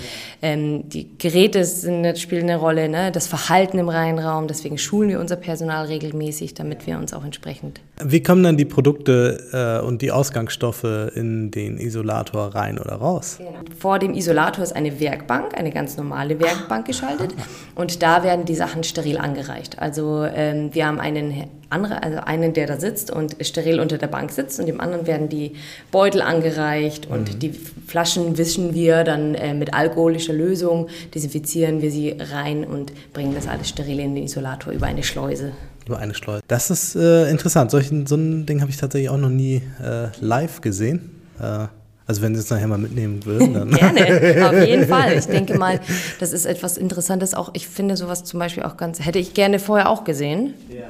Ähm, 0.42 0.86
die 0.90 1.16
Geräte 1.16 1.64
sind, 1.64 2.18
spielen 2.18 2.42
eine 2.42 2.58
Rolle, 2.58 2.90
ne? 2.90 3.12
das 3.12 3.26
Verhalten 3.26 3.78
im 3.78 3.88
Reihenraum, 3.88 4.46
deswegen 4.46 4.76
schulen 4.76 5.08
wir 5.08 5.20
unser 5.20 5.36
Personal 5.36 5.86
regelmäßig, 5.86 6.52
damit 6.52 6.86
wir 6.86 6.98
uns 6.98 7.14
auch 7.14 7.24
entsprechend. 7.24 7.80
Wie 8.04 8.22
kommen 8.22 8.42
dann 8.42 8.58
die 8.58 8.66
Produkte 8.66 9.80
äh, 9.80 9.86
und 9.86 10.02
die 10.02 10.12
Ausgangsstoffe 10.12 10.84
in 11.14 11.50
den 11.50 11.78
Isolator 11.78 12.54
rein 12.54 12.78
oder 12.78 12.96
raus? 12.96 13.36
Genau. 13.38 13.53
Vor 13.78 13.98
dem 13.98 14.14
Isolator 14.14 14.64
ist 14.64 14.74
eine 14.74 15.00
Werkbank, 15.00 15.56
eine 15.56 15.70
ganz 15.70 15.96
normale 15.96 16.40
Werkbank 16.40 16.86
geschaltet 16.86 17.34
und 17.74 18.02
da 18.02 18.22
werden 18.22 18.44
die 18.44 18.54
Sachen 18.54 18.84
steril 18.84 19.18
angereicht. 19.18 19.78
Also 19.78 20.24
ähm, 20.24 20.70
wir 20.72 20.86
haben 20.86 21.00
einen, 21.00 21.44
andere, 21.70 22.02
also 22.02 22.18
einen, 22.18 22.52
der 22.52 22.66
da 22.66 22.78
sitzt 22.78 23.10
und 23.10 23.36
steril 23.40 23.80
unter 23.80 23.98
der 23.98 24.06
Bank 24.06 24.30
sitzt 24.30 24.60
und 24.60 24.66
dem 24.66 24.80
anderen 24.80 25.06
werden 25.06 25.28
die 25.28 25.52
Beutel 25.90 26.22
angereicht 26.22 27.06
und 27.06 27.34
mhm. 27.34 27.38
die 27.38 27.52
Flaschen 27.86 28.38
wischen 28.38 28.74
wir 28.74 29.04
dann 29.04 29.34
äh, 29.34 29.54
mit 29.54 29.74
alkoholischer 29.74 30.32
Lösung, 30.32 30.88
desinfizieren 31.14 31.82
wir 31.82 31.90
sie 31.90 32.16
rein 32.18 32.64
und 32.64 32.92
bringen 33.12 33.34
das 33.34 33.48
alles 33.48 33.68
steril 33.68 34.00
in 34.00 34.14
den 34.14 34.24
Isolator 34.24 34.72
über 34.72 34.86
eine 34.86 35.02
Schleuse. 35.02 35.52
Über 35.86 35.98
eine 35.98 36.14
Schleuse. 36.14 36.42
Das 36.48 36.70
ist 36.70 36.96
äh, 36.96 37.28
interessant. 37.30 37.70
Solchen, 37.70 38.06
so 38.06 38.14
ein 38.14 38.46
Ding 38.46 38.60
habe 38.62 38.70
ich 38.70 38.78
tatsächlich 38.78 39.10
auch 39.10 39.18
noch 39.18 39.28
nie 39.28 39.62
äh, 39.82 40.08
live 40.20 40.60
gesehen. 40.60 41.10
Äh, 41.38 41.66
also 42.06 42.20
wenn 42.20 42.34
Sie 42.34 42.40
es 42.40 42.50
nachher 42.50 42.66
mal 42.66 42.78
mitnehmen 42.78 43.24
würden, 43.24 43.54
dann. 43.54 43.70
gerne, 43.74 44.48
auf 44.48 44.66
jeden 44.66 44.86
Fall. 44.88 45.16
Ich 45.16 45.26
denke 45.26 45.58
mal, 45.58 45.80
das 46.20 46.32
ist 46.32 46.44
etwas 46.44 46.76
Interessantes. 46.76 47.34
Auch 47.34 47.50
ich 47.54 47.66
finde 47.66 47.96
sowas 47.96 48.24
zum 48.24 48.40
Beispiel 48.40 48.62
auch 48.64 48.76
ganz, 48.76 49.00
hätte 49.00 49.18
ich 49.18 49.32
gerne 49.32 49.58
vorher 49.58 49.88
auch 49.88 50.04
gesehen. 50.04 50.54
Ja. 50.68 50.84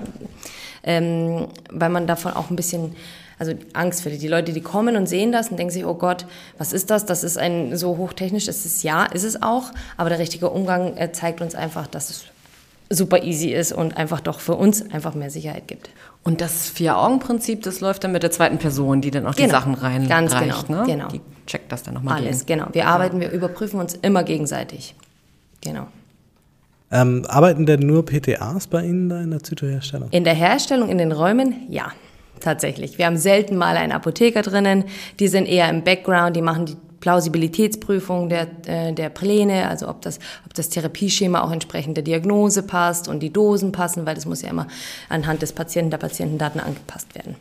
Ähm, 0.83 1.47
weil 1.71 1.89
man 1.89 2.07
davon 2.07 2.33
auch 2.33 2.51
ein 2.51 2.57
bisschen, 2.57 2.95
also 3.39 3.53
Angst 3.73 4.03
für 4.03 4.11
die, 4.11 4.19
die 4.19 4.29
Leute, 4.29 4.53
die 4.53 4.61
kommen 4.61 4.97
und 4.97 5.09
sehen 5.09 5.33
das 5.33 5.49
und 5.49 5.57
denken 5.57 5.73
sich, 5.73 5.87
oh 5.87 5.95
Gott, 5.95 6.27
was 6.59 6.73
ist 6.73 6.91
das? 6.91 7.07
Das 7.07 7.25
ist 7.25 7.39
ein 7.39 7.77
so 7.77 7.97
hochtechnisch, 7.97 8.49
ist 8.49 8.83
ja, 8.83 9.05
ist 9.05 9.25
es 9.25 9.41
auch. 9.41 9.71
Aber 9.97 10.11
der 10.11 10.19
richtige 10.19 10.51
Umgang 10.51 10.97
äh, 10.97 11.13
zeigt 11.13 11.41
uns 11.41 11.55
einfach, 11.55 11.87
dass 11.87 12.11
es 12.11 12.25
super 12.91 13.23
easy 13.23 13.49
ist 13.49 13.73
und 13.73 13.97
einfach 13.97 14.21
doch 14.21 14.41
für 14.41 14.55
uns 14.55 14.91
einfach 14.91 15.15
mehr 15.15 15.31
Sicherheit 15.31 15.67
gibt. 15.69 15.91
Und 16.23 16.41
das 16.41 16.69
Vier-Augen-Prinzip, 16.69 17.63
das 17.63 17.81
läuft 17.81 18.05
dann 18.05 18.13
mit 18.13 18.23
der 18.23 18.31
zweiten 18.31 18.59
Person, 18.59 19.01
die 19.01 19.11
dann 19.11 19.27
auch 19.27 19.35
genau. 19.35 19.49
die 19.49 19.51
Sachen 19.51 19.75
rein 19.75 20.09
Ganz 20.09 20.33
reicht, 20.33 20.67
genau. 20.67 20.81
Ne? 20.81 20.87
genau. 20.87 21.09
Die 21.09 21.21
checkt 21.47 21.71
das 21.71 21.83
dann 21.83 21.95
nochmal. 21.95 22.17
Alles, 22.17 22.47
gegen. 22.47 22.61
genau. 22.61 22.75
Wir 22.75 22.87
arbeiten, 22.87 23.21
wir 23.21 23.31
überprüfen 23.31 23.81
uns 23.81 23.95
immer 23.95 24.23
gegenseitig. 24.23 24.95
Genau. 25.63 25.87
Ähm, 26.91 27.25
arbeiten 27.29 27.67
denn 27.67 27.81
nur 27.81 28.05
PTAs 28.05 28.67
bei 28.69 28.85
Ihnen 28.85 29.09
da 29.09 29.21
in 29.21 29.31
der 29.31 29.43
Zytoherstellung? 29.43 30.11
In 30.11 30.25
der 30.25 30.35
Herstellung, 30.35 30.89
in 30.89 30.99
den 30.99 31.13
Räumen, 31.13 31.67
ja 31.69 31.93
tatsächlich. 32.41 32.99
Wir 32.99 33.07
haben 33.07 33.17
selten 33.17 33.57
mal 33.57 33.77
einen 33.77 33.93
Apotheker 33.93 34.43
drinnen, 34.43 34.85
die 35.19 35.29
sind 35.29 35.47
eher 35.47 35.69
im 35.71 35.83
Background, 35.83 36.37
die 36.37 36.43
machen 36.43 36.67
die 36.67 36.77
Plausibilitätsprüfung 37.05 38.31
der, 38.31 38.47
äh, 38.65 38.95
der 38.95 39.11
Pläne, 39.11 39.69
also 39.69 39.91
ob 39.91 40.01
das, 40.01 40.19
ob 40.47 40.55
das 40.55 40.71
Therapieschema 40.71 41.43
auch 41.43 41.53
entsprechend 41.53 41.99
der 41.99 42.05
Diagnose 42.05 42.63
passt 42.63 43.09
und 43.09 43.21
die 43.21 43.31
Dosen 43.31 43.73
passen, 43.73 44.07
weil 44.07 44.15
das 44.15 44.25
muss 44.25 44.41
ja 44.41 44.49
immer 44.49 44.69
anhand 45.11 45.43
des 45.43 45.53
Patienten, 45.53 45.91
der 45.91 45.99
Patientendaten 45.99 46.63
angepasst 46.63 47.15
werden. 47.15 47.37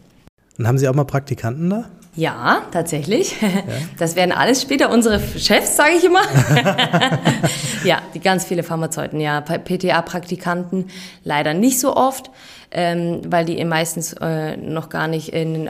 Und 0.57 0.67
haben 0.67 0.77
Sie 0.77 0.85
auch 0.89 0.93
mal 0.93 1.05
Praktikanten 1.05 1.69
da? 1.69 1.85
Ja, 2.13 2.63
tatsächlich. 2.73 3.41
Ja. 3.41 3.47
Das 3.97 4.17
werden 4.17 4.33
alles 4.33 4.61
später 4.61 4.91
unsere 4.91 5.21
Chefs, 5.21 5.77
sage 5.77 5.93
ich 5.97 6.03
immer. 6.03 6.23
ja, 7.85 8.01
die 8.13 8.19
ganz 8.19 8.43
viele 8.43 8.63
Pharmazeuten, 8.63 9.21
ja, 9.21 9.39
PTA-Praktikanten 9.39 10.89
leider 11.23 11.53
nicht 11.53 11.79
so 11.79 11.95
oft, 11.95 12.31
ähm, 12.71 13.21
weil 13.27 13.45
die 13.45 13.63
meistens 13.63 14.11
äh, 14.19 14.57
noch 14.57 14.89
gar 14.89 15.07
nicht 15.07 15.29
in 15.29 15.69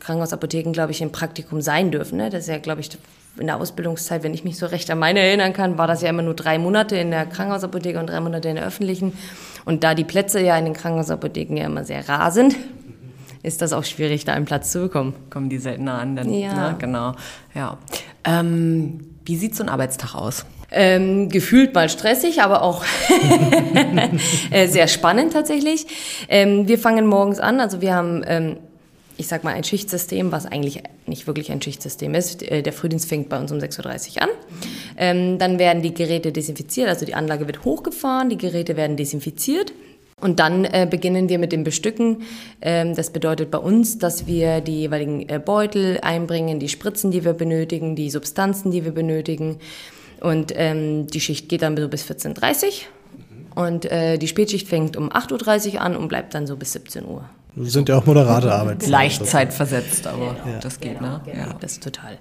Krankenhausapotheken, 0.00 0.72
glaube 0.72 0.92
ich, 0.92 1.02
im 1.02 1.12
Praktikum 1.12 1.60
sein 1.60 1.90
dürfen. 1.90 2.16
Ne? 2.16 2.30
Das 2.30 2.44
ist 2.44 2.48
ja, 2.48 2.56
glaube 2.56 2.80
ich, 2.80 2.88
in 3.38 3.46
der 3.46 3.56
Ausbildungszeit, 3.56 4.22
wenn 4.22 4.34
ich 4.34 4.44
mich 4.44 4.58
so 4.58 4.66
recht 4.66 4.90
an 4.90 4.98
meine 4.98 5.20
erinnern 5.20 5.52
kann, 5.52 5.78
war 5.78 5.86
das 5.86 6.02
ja 6.02 6.08
immer 6.08 6.22
nur 6.22 6.34
drei 6.34 6.58
Monate 6.58 6.96
in 6.96 7.10
der 7.10 7.26
Krankenhausapotheke 7.26 7.98
und 7.98 8.08
drei 8.08 8.20
Monate 8.20 8.48
in 8.48 8.56
der 8.56 8.66
öffentlichen. 8.66 9.12
Und 9.64 9.82
da 9.82 9.94
die 9.94 10.04
Plätze 10.04 10.40
ja 10.40 10.56
in 10.56 10.64
den 10.64 10.74
Krankenhausapotheken 10.74 11.56
ja 11.56 11.66
immer 11.66 11.84
sehr 11.84 12.08
rar 12.08 12.30
sind, 12.30 12.56
ist 13.42 13.60
das 13.60 13.72
auch 13.72 13.84
schwierig, 13.84 14.24
da 14.24 14.32
einen 14.32 14.46
Platz 14.46 14.72
zu 14.72 14.82
bekommen. 14.82 15.14
Kommen 15.30 15.48
die 15.50 15.58
seltener 15.58 15.98
an, 15.98 16.16
dann, 16.16 16.32
ja. 16.32 16.70
Ne? 16.70 16.76
genau. 16.78 17.12
Ja. 17.54 17.78
Ähm, 18.24 19.00
wie 19.24 19.36
sieht 19.36 19.54
so 19.54 19.62
ein 19.62 19.68
Arbeitstag 19.68 20.14
aus? 20.14 20.46
Ähm, 20.70 21.28
gefühlt 21.28 21.74
mal 21.74 21.88
stressig, 21.88 22.42
aber 22.42 22.62
auch 22.62 22.84
äh, 24.50 24.66
sehr 24.66 24.88
spannend 24.88 25.32
tatsächlich. 25.32 25.86
Ähm, 26.28 26.66
wir 26.68 26.78
fangen 26.78 27.06
morgens 27.06 27.38
an, 27.38 27.60
also 27.60 27.80
wir 27.80 27.94
haben 27.94 28.24
ähm, 28.26 28.56
ich 29.16 29.28
sag 29.28 29.44
mal, 29.44 29.54
ein 29.54 29.64
Schichtsystem, 29.64 30.32
was 30.32 30.46
eigentlich 30.46 30.82
nicht 31.06 31.26
wirklich 31.26 31.52
ein 31.52 31.62
Schichtsystem 31.62 32.14
ist. 32.14 32.42
Äh, 32.42 32.62
der 32.62 32.72
Frühdienst 32.72 33.08
fängt 33.08 33.28
bei 33.28 33.38
uns 33.38 33.52
um 33.52 33.58
6.30 33.58 34.16
Uhr 34.16 34.22
an. 34.22 34.28
Ähm, 34.96 35.38
dann 35.38 35.58
werden 35.58 35.82
die 35.82 35.94
Geräte 35.94 36.32
desinfiziert, 36.32 36.88
also 36.88 37.06
die 37.06 37.14
Anlage 37.14 37.46
wird 37.46 37.64
hochgefahren, 37.64 38.28
die 38.28 38.38
Geräte 38.38 38.76
werden 38.76 38.96
desinfiziert. 38.96 39.72
Und 40.20 40.40
dann 40.40 40.64
äh, 40.64 40.86
beginnen 40.88 41.28
wir 41.28 41.38
mit 41.38 41.52
dem 41.52 41.64
Bestücken. 41.64 42.22
Ähm, 42.60 42.94
das 42.94 43.10
bedeutet 43.10 43.50
bei 43.50 43.58
uns, 43.58 43.98
dass 43.98 44.26
wir 44.26 44.60
die 44.60 44.80
jeweiligen 44.80 45.28
äh, 45.28 45.40
Beutel 45.44 45.98
einbringen, 46.00 46.60
die 46.60 46.68
Spritzen, 46.68 47.10
die 47.10 47.24
wir 47.24 47.34
benötigen, 47.34 47.96
die 47.96 48.10
Substanzen, 48.10 48.70
die 48.70 48.84
wir 48.84 48.92
benötigen. 48.92 49.58
Und 50.20 50.52
ähm, 50.56 51.08
die 51.08 51.20
Schicht 51.20 51.48
geht 51.48 51.62
dann 51.62 51.76
so 51.76 51.88
bis 51.88 52.04
14.30 52.04 52.64
Uhr. 52.64 53.62
Und 53.62 53.84
äh, 53.90 54.16
die 54.18 54.28
Spätschicht 54.28 54.68
fängt 54.68 54.96
um 54.96 55.10
8.30 55.10 55.74
Uhr 55.74 55.80
an 55.80 55.96
und 55.96 56.08
bleibt 56.08 56.34
dann 56.34 56.46
so 56.46 56.56
bis 56.56 56.72
17 56.72 57.04
Uhr. 57.04 57.28
Sind 57.56 57.88
ja 57.88 57.98
auch 57.98 58.06
moderate 58.06 58.52
Arbeitszeiten. 58.52 58.90
Leicht 58.90 59.26
zeitversetzt, 59.26 60.06
aber 60.06 60.36
ja. 60.46 60.58
das 60.60 60.80
geht, 60.80 60.98
genau, 60.98 61.12
ne? 61.12 61.20
Genau, 61.24 61.38
ja. 61.38 61.56
Das 61.60 61.72
ist 61.72 61.82
total. 61.84 62.18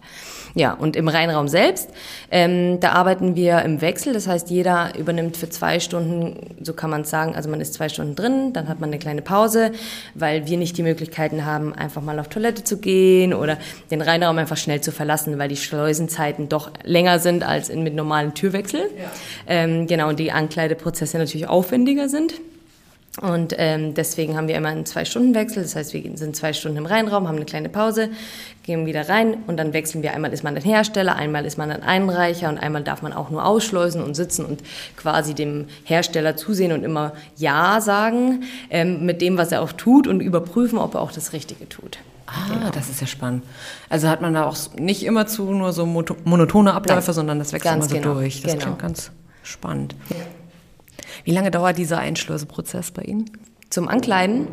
Ja, 0.56 0.74
und 0.74 0.96
im 0.96 1.08
Reinraum 1.08 1.48
selbst, 1.48 1.90
ähm, 2.30 2.80
da 2.80 2.92
arbeiten 2.92 3.36
wir 3.36 3.64
im 3.64 3.82
Wechsel. 3.82 4.14
Das 4.14 4.28
heißt, 4.28 4.52
jeder 4.52 4.96
übernimmt 4.96 5.36
für 5.36 5.50
zwei 5.50 5.80
Stunden, 5.80 6.56
so 6.62 6.74
kann 6.74 6.92
man 6.92 7.02
es 7.02 7.10
sagen, 7.10 7.36
also 7.36 7.50
man 7.50 7.60
ist 7.60 7.74
zwei 7.74 7.90
Stunden 7.90 8.16
drin, 8.16 8.54
dann 8.54 8.68
hat 8.68 8.80
man 8.80 8.90
eine 8.90 9.00
kleine 9.00 9.24
Pause, 9.24 9.72
weil 10.14 10.46
wir 10.46 10.58
nicht 10.58 10.78
die 10.78 10.84
Möglichkeiten 10.84 11.46
haben, 11.46 11.74
einfach 11.74 12.04
mal 12.04 12.20
auf 12.20 12.28
Toilette 12.28 12.64
zu 12.64 12.78
gehen 12.78 13.34
oder 13.34 13.58
den 13.90 14.02
Reinraum 14.02 14.38
einfach 14.38 14.58
schnell 14.58 14.82
zu 14.82 14.92
verlassen, 14.92 15.40
weil 15.40 15.50
die 15.50 15.58
Schleusenzeiten 15.58 16.50
doch 16.50 16.70
länger 16.84 17.18
sind 17.18 17.44
als 17.44 17.70
in, 17.70 17.82
mit 17.82 17.96
normalen 17.96 18.36
Türwechsel. 18.36 18.82
Ja. 18.82 19.12
Ähm, 19.48 19.88
genau, 19.88 20.10
und 20.10 20.20
die 20.20 20.32
Ankleideprozesse 20.32 21.18
natürlich 21.18 21.48
aufwendiger 21.48 22.08
sind. 22.10 22.36
Und 23.22 23.54
ähm, 23.58 23.94
deswegen 23.94 24.36
haben 24.36 24.48
wir 24.48 24.56
immer 24.56 24.70
einen 24.70 24.88
Zwei-Stunden-Wechsel. 24.88 25.62
Das 25.62 25.76
heißt, 25.76 25.94
wir 25.94 26.18
sind 26.18 26.36
zwei 26.36 26.52
Stunden 26.52 26.78
im 26.78 26.88
Reinraum, 26.88 27.28
haben 27.28 27.36
eine 27.36 27.46
kleine 27.46 27.70
Pause, 27.70 28.10
gehen 28.64 28.88
wieder 28.88 29.08
rein 29.08 29.38
und 29.46 29.58
dann 29.58 29.72
wechseln 29.72 30.02
wir. 30.02 30.14
Einmal 30.14 30.34
ist 30.34 30.44
man 30.44 30.56
ein 30.56 30.64
Hersteller, 30.64 31.16
einmal 31.16 31.46
ist 31.46 31.60
man 31.60 31.70
ein 31.70 31.84
Einreicher 31.84 32.50
und 32.50 32.58
einmal 32.58 32.82
darf 32.82 33.04
man 33.04 33.14
auch 33.14 33.30
nur 33.30 33.46
ausschleusen 33.46 34.04
und 34.04 34.16
sitzen 34.16 34.46
und 34.46 34.64
quasi 34.98 35.36
dem 35.36 35.68
Hersteller 35.84 36.36
zusehen 36.38 36.72
und 36.72 36.84
immer 36.84 37.14
Ja 37.38 37.82
sagen 37.82 38.46
ähm, 38.72 39.06
mit 39.06 39.22
dem, 39.22 39.38
was 39.38 39.52
er 39.52 39.62
auch 39.62 39.74
tut 39.74 40.08
und 40.08 40.20
überprüfen, 40.20 40.80
ob 40.80 40.96
er 40.96 41.02
auch 41.02 41.12
das 41.12 41.34
Richtige 41.34 41.70
tut. 41.70 42.00
Ah, 42.26 42.52
genau. 42.52 42.70
das 42.72 42.90
ist 42.90 43.00
ja 43.00 43.06
spannend. 43.06 43.44
Also 43.90 44.08
hat 44.10 44.22
man 44.22 44.34
da 44.34 44.46
auch 44.46 44.58
nicht 44.76 45.04
immer 45.04 45.28
zu 45.28 45.52
nur 45.52 45.72
so 45.72 45.86
monotone 45.86 46.74
Abläufe, 46.74 47.08
Nein, 47.08 47.14
sondern 47.14 47.38
das 47.40 47.54
wechselt 47.54 47.76
immer 47.76 47.88
so 47.88 47.96
genau. 47.96 48.14
durch. 48.16 48.42
Das 48.42 48.54
genau. 48.54 48.64
klingt 48.64 48.80
ganz 48.80 49.12
spannend. 49.44 49.94
Ja. 50.10 50.16
Wie 51.24 51.32
lange 51.32 51.52
dauert 51.52 51.78
dieser 51.78 52.00
Einschleuseprozess 52.00 52.92
bei 52.92 53.04
Ihnen? 53.04 53.30
Zum 53.70 53.88
Ankleiden? 53.88 54.48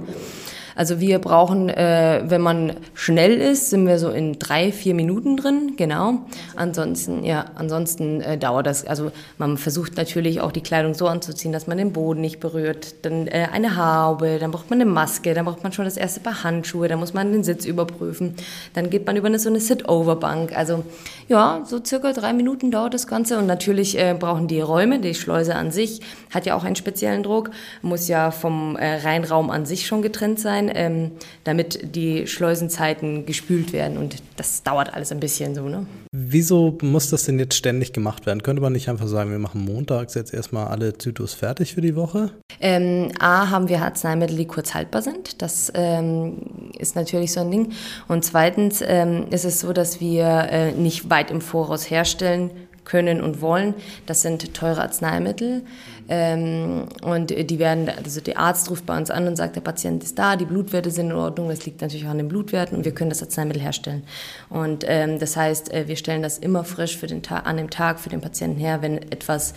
Also 0.81 0.99
wir 0.99 1.19
brauchen, 1.19 1.69
äh, 1.69 2.23
wenn 2.25 2.41
man 2.41 2.73
schnell 2.95 3.35
ist, 3.35 3.69
sind 3.69 3.87
wir 3.87 3.99
so 3.99 4.09
in 4.09 4.39
drei, 4.39 4.73
vier 4.73 4.95
Minuten 4.95 5.37
drin, 5.37 5.75
genau. 5.77 6.21
Ansonsten, 6.57 7.23
ja, 7.23 7.45
ansonsten 7.55 8.23
äh, 8.23 8.39
dauert 8.39 8.67
das, 8.67 8.87
also 8.87 9.13
man 9.37 9.59
versucht 9.59 9.99
natürlich 9.99 10.41
auch 10.41 10.53
die 10.53 10.63
Kleidung 10.63 10.95
so 10.95 11.07
anzuziehen, 11.07 11.53
dass 11.53 11.67
man 11.67 11.77
den 11.77 11.93
Boden 11.93 12.23
nicht 12.23 12.41
berührt. 12.41 13.05
Dann 13.05 13.27
äh, 13.27 13.49
eine 13.53 13.77
Haube, 13.77 14.39
dann 14.39 14.53
braucht 14.53 14.71
man 14.71 14.81
eine 14.81 14.91
Maske, 14.91 15.35
dann 15.35 15.45
braucht 15.45 15.63
man 15.63 15.75
schon 15.75 15.85
das 15.85 15.99
erste 15.99 16.21
Paar 16.21 16.45
Handschuhe, 16.45 16.89
dann 16.89 16.99
muss 16.99 17.13
man 17.13 17.31
den 17.31 17.45
Sitz 17.45 17.67
überprüfen. 17.67 18.35
Dann 18.73 18.89
geht 18.89 19.07
man 19.07 19.17
über 19.17 19.27
eine, 19.27 19.39
so 19.39 19.51
eine 19.51 19.61
Sit-Over-Bank. 19.61 20.57
Also 20.57 20.85
ja, 21.29 21.61
so 21.67 21.85
circa 21.85 22.15
drei 22.15 22.33
Minuten 22.33 22.71
dauert 22.71 22.95
das 22.95 23.07
Ganze 23.07 23.37
und 23.37 23.47
natürlich 23.47 23.99
äh, 23.99 24.17
brauchen 24.19 24.49
die 24.49 24.63
Räume, 24.63 24.99
die 24.99 25.15
Schleuse 25.15 25.57
an 25.57 25.73
sich 25.73 26.01
hat 26.31 26.47
ja 26.47 26.55
auch 26.55 26.65
einen 26.65 26.77
speziellen 26.77 27.23
Druck, 27.23 27.51
muss 27.83 28.09
ja 28.09 28.31
vom 28.31 28.77
äh, 28.77 28.97
Reinraum 29.03 29.51
an 29.51 29.67
sich 29.67 29.87
schon 29.87 30.01
getrennt 30.01 30.41
sein 30.41 30.70
ähm, 30.75 31.12
damit 31.45 31.95
die 31.95 32.27
Schleusenzeiten 32.27 33.27
gespült 33.27 33.73
werden. 33.73 33.97
Und 33.97 34.17
das 34.37 34.62
dauert 34.62 34.95
alles 34.95 35.12
ein 35.12 35.21
bisschen 35.21 35.55
so. 35.55 35.69
Ne? 35.69 35.87
Wieso 36.12 36.79
muss 36.83 37.11
das 37.11 37.25
denn 37.25 37.39
jetzt 37.39 37.55
ständig 37.55 37.93
gemacht 37.93 38.27
werden? 38.27 38.43
Könnte 38.43 38.62
man 38.62 38.73
nicht 38.73 38.89
einfach 38.89 39.07
sagen, 39.07 39.31
wir 39.31 39.39
machen 39.39 39.65
montags 39.65 40.15
jetzt 40.15 40.35
erstmal 40.35 40.69
alle 40.69 40.97
Zytos 40.97 41.35
fertig 41.35 41.75
für 41.75 41.81
die 41.81 41.97
Woche? 41.97 42.31
Ähm, 42.61 43.12
A, 43.19 43.50
haben 43.50 43.69
wir 43.69 43.83
Arzneimittel, 43.83 44.37
die 44.37 44.47
kurz 44.47 44.75
haltbar 44.75 45.03
sind. 45.03 45.41
Das 45.43 45.73
ähm, 45.75 46.71
ist 46.79 46.97
natürlich 46.97 47.33
so 47.33 47.41
ein 47.41 47.50
Ding. 47.50 47.73
Und 48.09 48.25
zweitens 48.25 48.83
ähm, 48.87 49.27
ist 49.31 49.45
es 49.45 49.61
so, 49.61 49.73
dass 49.73 50.00
wir 50.00 50.27
äh, 50.50 50.73
nicht 50.73 51.11
weit 51.11 51.31
im 51.31 51.41
Voraus 51.41 51.91
herstellen 51.91 52.50
können 52.91 53.23
und 53.23 53.41
wollen. 53.41 53.75
Das 54.07 54.23
sind 54.23 54.53
teure 54.53 54.83
Arzneimittel. 54.83 55.63
Ähm, 56.09 56.87
und 57.03 57.31
die 57.31 57.59
werden, 57.61 57.89
also 57.89 58.21
der 58.21 58.39
Arzt 58.39 58.69
ruft 58.69 58.85
bei 58.85 58.97
uns 58.97 59.11
an 59.11 59.29
und 59.29 59.37
sagt, 59.37 59.55
der 59.55 59.61
Patient 59.61 60.03
ist 60.03 60.19
da, 60.19 60.35
die 60.35 60.45
Blutwerte 60.45 60.91
sind 60.91 61.11
in 61.11 61.17
Ordnung. 61.17 61.49
Das 61.49 61.65
liegt 61.65 61.81
natürlich 61.81 62.07
auch 62.07 62.11
an 62.11 62.19
den 62.19 62.29
Blutwerten 62.29 62.77
und 62.77 62.85
wir 62.85 62.93
können 62.93 63.11
das 63.11 63.23
Arzneimittel 63.23 63.63
herstellen. 63.63 64.03
Und 64.49 64.85
ähm, 64.89 65.21
das 65.21 65.37
heißt, 65.37 65.73
äh, 65.73 65.87
wir 65.87 65.97
stellen 65.97 66.23
das 66.23 66.39
immer 66.39 66.65
frisch 66.65 66.97
für 66.97 67.07
den 67.07 67.23
Tag, 67.23 67.47
an 67.47 67.57
dem 67.57 67.71
Tag 67.71 68.01
für 68.01 68.09
den 68.09 68.21
Patienten 68.21 68.59
her, 68.59 68.83
wenn 68.83 68.99
etwas 68.99 69.55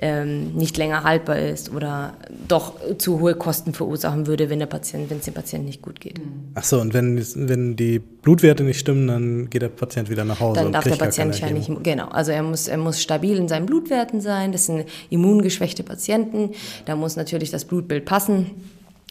ähm, 0.00 0.54
nicht 0.54 0.76
länger 0.76 1.02
haltbar 1.04 1.38
ist 1.38 1.72
oder 1.72 2.14
doch 2.46 2.74
zu 2.98 3.20
hohe 3.20 3.34
Kosten 3.34 3.74
verursachen 3.74 4.26
würde, 4.26 4.48
wenn 4.50 4.58
der 4.58 4.66
Patient, 4.66 5.10
wenn 5.10 5.18
es 5.18 5.24
dem 5.24 5.34
Patienten 5.34 5.66
nicht 5.66 5.82
gut 5.82 6.00
geht. 6.00 6.20
Ach 6.54 6.62
so, 6.62 6.80
und 6.80 6.94
wenn, 6.94 7.18
wenn 7.18 7.76
die 7.76 7.98
Blutwerte 7.98 8.62
nicht 8.62 8.78
stimmen, 8.78 9.08
dann 9.08 9.50
geht 9.50 9.62
der 9.62 9.68
Patient 9.68 10.08
wieder 10.08 10.24
nach 10.24 10.40
Hause. 10.40 10.60
Dann 10.60 10.72
darf 10.72 10.84
der 10.84 10.96
Patient 10.96 11.38
ja 11.40 11.50
nicht, 11.50 11.70
genau. 11.82 12.08
Also 12.08 12.32
er 12.32 12.42
muss, 12.42 12.68
er 12.68 12.78
muss 12.78 13.00
stabil 13.00 13.36
in 13.36 13.48
seinen 13.48 13.66
Blutwerten 13.66 14.20
sein. 14.20 14.52
Das 14.52 14.66
sind 14.66 14.84
immungeschwächte 15.10 15.82
Patienten. 15.82 16.50
Da 16.84 16.94
muss 16.94 17.16
natürlich 17.16 17.50
das 17.50 17.64
Blutbild 17.64 18.04
passen. 18.04 18.50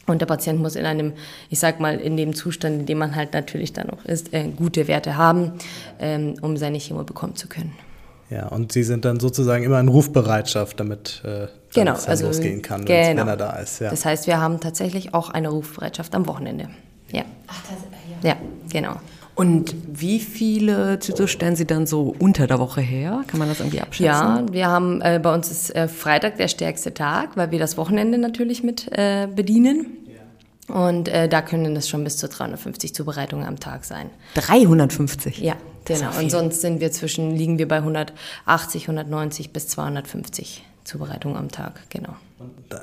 Und 0.06 0.22
der 0.22 0.26
Patient 0.26 0.58
muss 0.60 0.74
in 0.74 0.86
einem, 0.86 1.12
ich 1.50 1.58
sag 1.58 1.80
mal, 1.80 1.98
in 1.98 2.16
dem 2.16 2.34
Zustand, 2.34 2.80
in 2.80 2.86
dem 2.86 2.96
man 2.96 3.14
halt 3.14 3.34
natürlich 3.34 3.74
dann 3.74 3.88
noch 3.88 4.06
ist, 4.06 4.32
äh, 4.32 4.48
gute 4.56 4.88
Werte 4.88 5.18
haben, 5.18 5.52
ähm, 5.98 6.36
um 6.40 6.56
seine 6.56 6.78
Chemo 6.78 7.04
bekommen 7.04 7.36
zu 7.36 7.46
können. 7.46 7.74
Ja, 8.30 8.48
und 8.48 8.72
Sie 8.72 8.82
sind 8.82 9.04
dann 9.04 9.20
sozusagen 9.20 9.64
immer 9.64 9.80
in 9.80 9.88
Rufbereitschaft, 9.88 10.78
damit 10.80 11.22
äh, 11.24 11.46
genau, 11.72 11.94
es 11.94 12.06
also, 12.06 12.26
losgehen 12.26 12.60
kann, 12.60 12.84
genau. 12.84 13.22
wenn 13.22 13.28
er 13.28 13.36
da 13.36 13.52
ist. 13.56 13.80
Ja. 13.80 13.90
Das 13.90 14.04
heißt, 14.04 14.26
wir 14.26 14.40
haben 14.40 14.60
tatsächlich 14.60 15.14
auch 15.14 15.30
eine 15.30 15.48
Rufbereitschaft 15.48 16.14
am 16.14 16.26
Wochenende. 16.26 16.68
Ja. 17.10 17.22
Ach, 17.46 17.62
das, 17.62 17.78
ja. 18.22 18.30
ja, 18.30 18.36
genau. 18.70 18.96
Und 19.34 19.74
wie 19.86 20.18
viele 20.18 20.98
Zytos 20.98 21.30
stellen 21.30 21.54
Sie 21.54 21.64
dann 21.64 21.86
so 21.86 22.12
unter 22.18 22.48
der 22.48 22.58
Woche 22.58 22.80
her? 22.80 23.22
Kann 23.28 23.38
man 23.38 23.48
das 23.48 23.60
irgendwie 23.60 23.80
abschätzen? 23.80 24.04
Ja, 24.04 24.44
wir 24.50 24.66
haben 24.66 25.00
äh, 25.00 25.20
bei 25.22 25.32
uns 25.32 25.48
ist 25.48 25.76
äh, 25.76 25.86
Freitag 25.86 26.38
der 26.38 26.48
stärkste 26.48 26.92
Tag, 26.92 27.36
weil 27.36 27.52
wir 27.52 27.60
das 27.60 27.76
Wochenende 27.76 28.18
natürlich 28.18 28.64
mit 28.64 28.88
äh, 28.90 29.28
bedienen. 29.32 29.98
Und 30.68 31.08
äh, 31.08 31.28
da 31.28 31.40
können 31.42 31.74
das 31.74 31.88
schon 31.88 32.04
bis 32.04 32.18
zu 32.18 32.28
350 32.28 32.94
Zubereitungen 32.94 33.46
am 33.46 33.58
Tag 33.58 33.84
sein. 33.84 34.10
350? 34.34 35.38
Ja, 35.38 35.56
genau. 35.84 36.10
Und 36.18 36.30
sonst 36.30 36.60
sind 36.60 36.80
wir 36.80 36.92
zwischen, 36.92 37.34
liegen 37.34 37.58
wir 37.58 37.66
bei 37.66 37.78
180, 37.78 38.82
190 38.82 39.50
bis 39.52 39.68
250 39.68 40.62
Zubereitungen 40.84 41.36
am 41.36 41.50
Tag, 41.50 41.80
genau. 41.90 42.14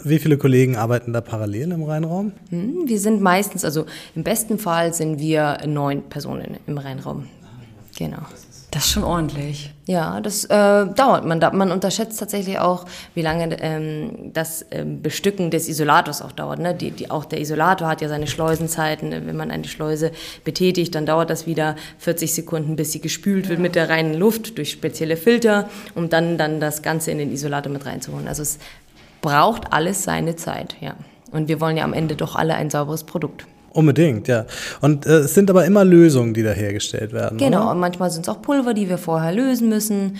Wie 0.04 0.20
viele 0.20 0.38
Kollegen 0.38 0.75
arbeiten 0.75 1.13
da 1.13 1.22
parallel 1.22 1.72
im 1.72 1.84
Rheinraum? 1.84 2.34
Hm, 2.50 2.88
wir 2.88 3.00
sind 3.00 3.22
meistens, 3.22 3.63
also 3.63 3.86
im 4.15 4.24
besten 4.24 4.60
Fall 4.60 4.94
sind 4.94 5.20
wir 5.20 5.60
neun 5.65 6.04
Personen 6.04 6.58
im 6.68 6.77
Rheinraum. 6.77 7.27
Genau. 7.98 8.22
Das 8.72 8.86
ist 8.86 8.92
schon 8.92 9.04
ordentlich. 9.04 9.74
Ja, 9.88 10.20
das 10.20 10.46
äh, 10.46 10.48
dauert. 10.50 11.25
Man, 11.25 11.39
man 11.39 11.72
unterschätzt 11.72 12.20
tatsächlich 12.20 12.58
auch, 12.58 12.86
wie 13.13 13.22
lange 13.22 13.56
ähm, 13.62 14.32
das 14.34 14.65
ähm, 14.72 15.04
Bestücken 15.04 15.51
des 15.51 15.70
Isolators 15.70 16.24
auch 16.24 16.32
dauert. 16.32 16.58
Ne? 16.58 16.74
Die, 16.74 16.89
die, 16.89 17.12
auch 17.12 17.24
der 17.24 17.39
Isolator 17.39 17.88
hat 17.88 18.01
ja 18.01 18.10
seine 18.10 18.25
Schleusenzeiten. 18.25 19.12
Wenn 19.12 19.36
man 19.36 19.51
eine 19.51 19.65
Schleuse 19.65 20.12
betätigt, 20.44 20.96
dann 20.96 21.06
dauert 21.06 21.30
das 21.30 21.46
wieder 21.46 21.75
40 22.00 22.34
Sekunden, 22.34 22.75
bis 22.75 22.94
sie 22.94 23.00
gespült 23.00 23.48
wird 23.48 23.60
mit 23.60 23.75
der 23.75 23.89
reinen 23.89 24.15
Luft 24.15 24.58
durch 24.58 24.72
spezielle 24.72 25.18
Filter, 25.18 25.70
um 25.94 26.10
dann, 26.10 26.39
dann 26.39 26.60
das 26.60 26.82
Ganze 26.82 27.12
in 27.12 27.20
den 27.20 27.32
Isolator 27.32 27.72
mit 27.72 27.86
reinzuholen. 27.86 28.27
Also 28.27 28.42
es 28.42 28.58
braucht 29.22 29.72
alles 29.72 30.04
seine 30.04 30.36
Zeit, 30.36 30.75
ja. 30.82 30.96
Und 31.32 31.48
wir 31.48 31.62
wollen 31.62 31.77
ja 31.77 31.84
am 31.84 31.94
Ende 31.94 32.15
doch 32.15 32.36
alle 32.36 32.56
ein 32.56 32.70
sauberes 32.70 33.04
Produkt. 33.04 33.46
Unbedingt, 33.75 34.29
ja. 34.29 34.46
Und 34.79 35.05
äh, 35.05 35.20
es 35.20 35.34
sind 35.34 35.50
aber 35.50 35.65
immer 35.65 35.84
Lösungen, 35.84 36.34
die 36.34 36.44
da 36.44 36.51
hergestellt 36.51 37.12
werden. 37.12 37.38
Genau, 37.38 37.63
oder? 37.63 37.72
und 37.72 37.79
manchmal 37.82 38.10
sind 38.10 38.25
es 38.25 38.29
auch 38.29 38.41
Pulver, 38.41 38.74
die 38.74 38.88
wir 38.88 38.98
vorher 38.98 39.34
lösen 39.34 39.67
müssen. 39.67 40.15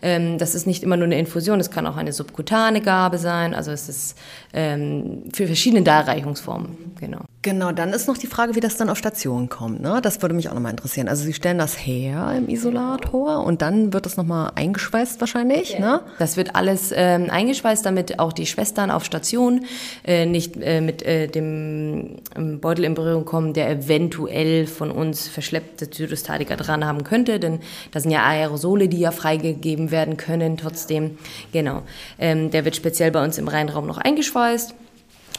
Ähm, 0.00 0.38
das 0.38 0.54
ist 0.54 0.66
nicht 0.66 0.82
immer 0.82 0.96
nur 0.96 1.04
eine 1.04 1.18
Infusion, 1.18 1.60
es 1.60 1.70
kann 1.70 1.86
auch 1.86 1.98
eine 1.98 2.14
subkutane 2.14 2.80
Gabe 2.80 3.18
sein. 3.18 3.52
Also 3.54 3.72
es 3.72 3.90
ist 3.90 4.16
ähm, 4.54 5.24
für 5.34 5.46
verschiedene 5.46 5.82
Darreichungsformen, 5.82 6.94
genau. 6.98 7.20
Genau, 7.44 7.72
dann 7.72 7.92
ist 7.92 8.08
noch 8.08 8.16
die 8.16 8.26
Frage, 8.26 8.54
wie 8.54 8.60
das 8.60 8.78
dann 8.78 8.88
auf 8.88 8.96
Station 8.96 9.50
kommt. 9.50 9.82
Ne? 9.82 10.00
Das 10.02 10.22
würde 10.22 10.34
mich 10.34 10.48
auch 10.48 10.54
nochmal 10.54 10.70
interessieren. 10.70 11.08
Also 11.08 11.24
Sie 11.24 11.34
stellen 11.34 11.58
das 11.58 11.74
her 11.74 12.32
im 12.34 12.48
Isolator 12.48 13.44
und 13.44 13.60
dann 13.60 13.92
wird 13.92 14.06
das 14.06 14.16
nochmal 14.16 14.52
eingeschweißt 14.54 15.20
wahrscheinlich. 15.20 15.74
Ja. 15.74 15.78
Ne? 15.78 16.00
Das 16.18 16.38
wird 16.38 16.56
alles 16.56 16.90
ähm, 16.96 17.28
eingeschweißt, 17.28 17.84
damit 17.84 18.18
auch 18.18 18.32
die 18.32 18.46
Schwestern 18.46 18.90
auf 18.90 19.04
Station 19.04 19.66
äh, 20.06 20.24
nicht 20.24 20.56
äh, 20.56 20.80
mit 20.80 21.02
äh, 21.02 21.28
dem 21.28 22.16
ähm, 22.34 22.60
Beutel 22.60 22.86
in 22.86 22.94
Berührung 22.94 23.26
kommen, 23.26 23.52
der 23.52 23.68
eventuell 23.68 24.66
von 24.66 24.90
uns 24.90 25.28
verschleppte 25.28 25.90
Zytostatika 25.90 26.56
dran 26.56 26.86
haben 26.86 27.04
könnte. 27.04 27.38
Denn 27.40 27.60
das 27.92 28.04
sind 28.04 28.12
ja 28.12 28.24
Aerosole, 28.24 28.88
die 28.88 29.00
ja 29.00 29.10
freigegeben 29.10 29.90
werden 29.90 30.16
können 30.16 30.56
trotzdem. 30.56 31.18
Genau. 31.52 31.82
Ähm, 32.18 32.50
der 32.50 32.64
wird 32.64 32.74
speziell 32.74 33.10
bei 33.10 33.22
uns 33.22 33.36
im 33.36 33.48
Reinraum 33.48 33.86
noch 33.86 33.98
eingeschweißt. 33.98 34.74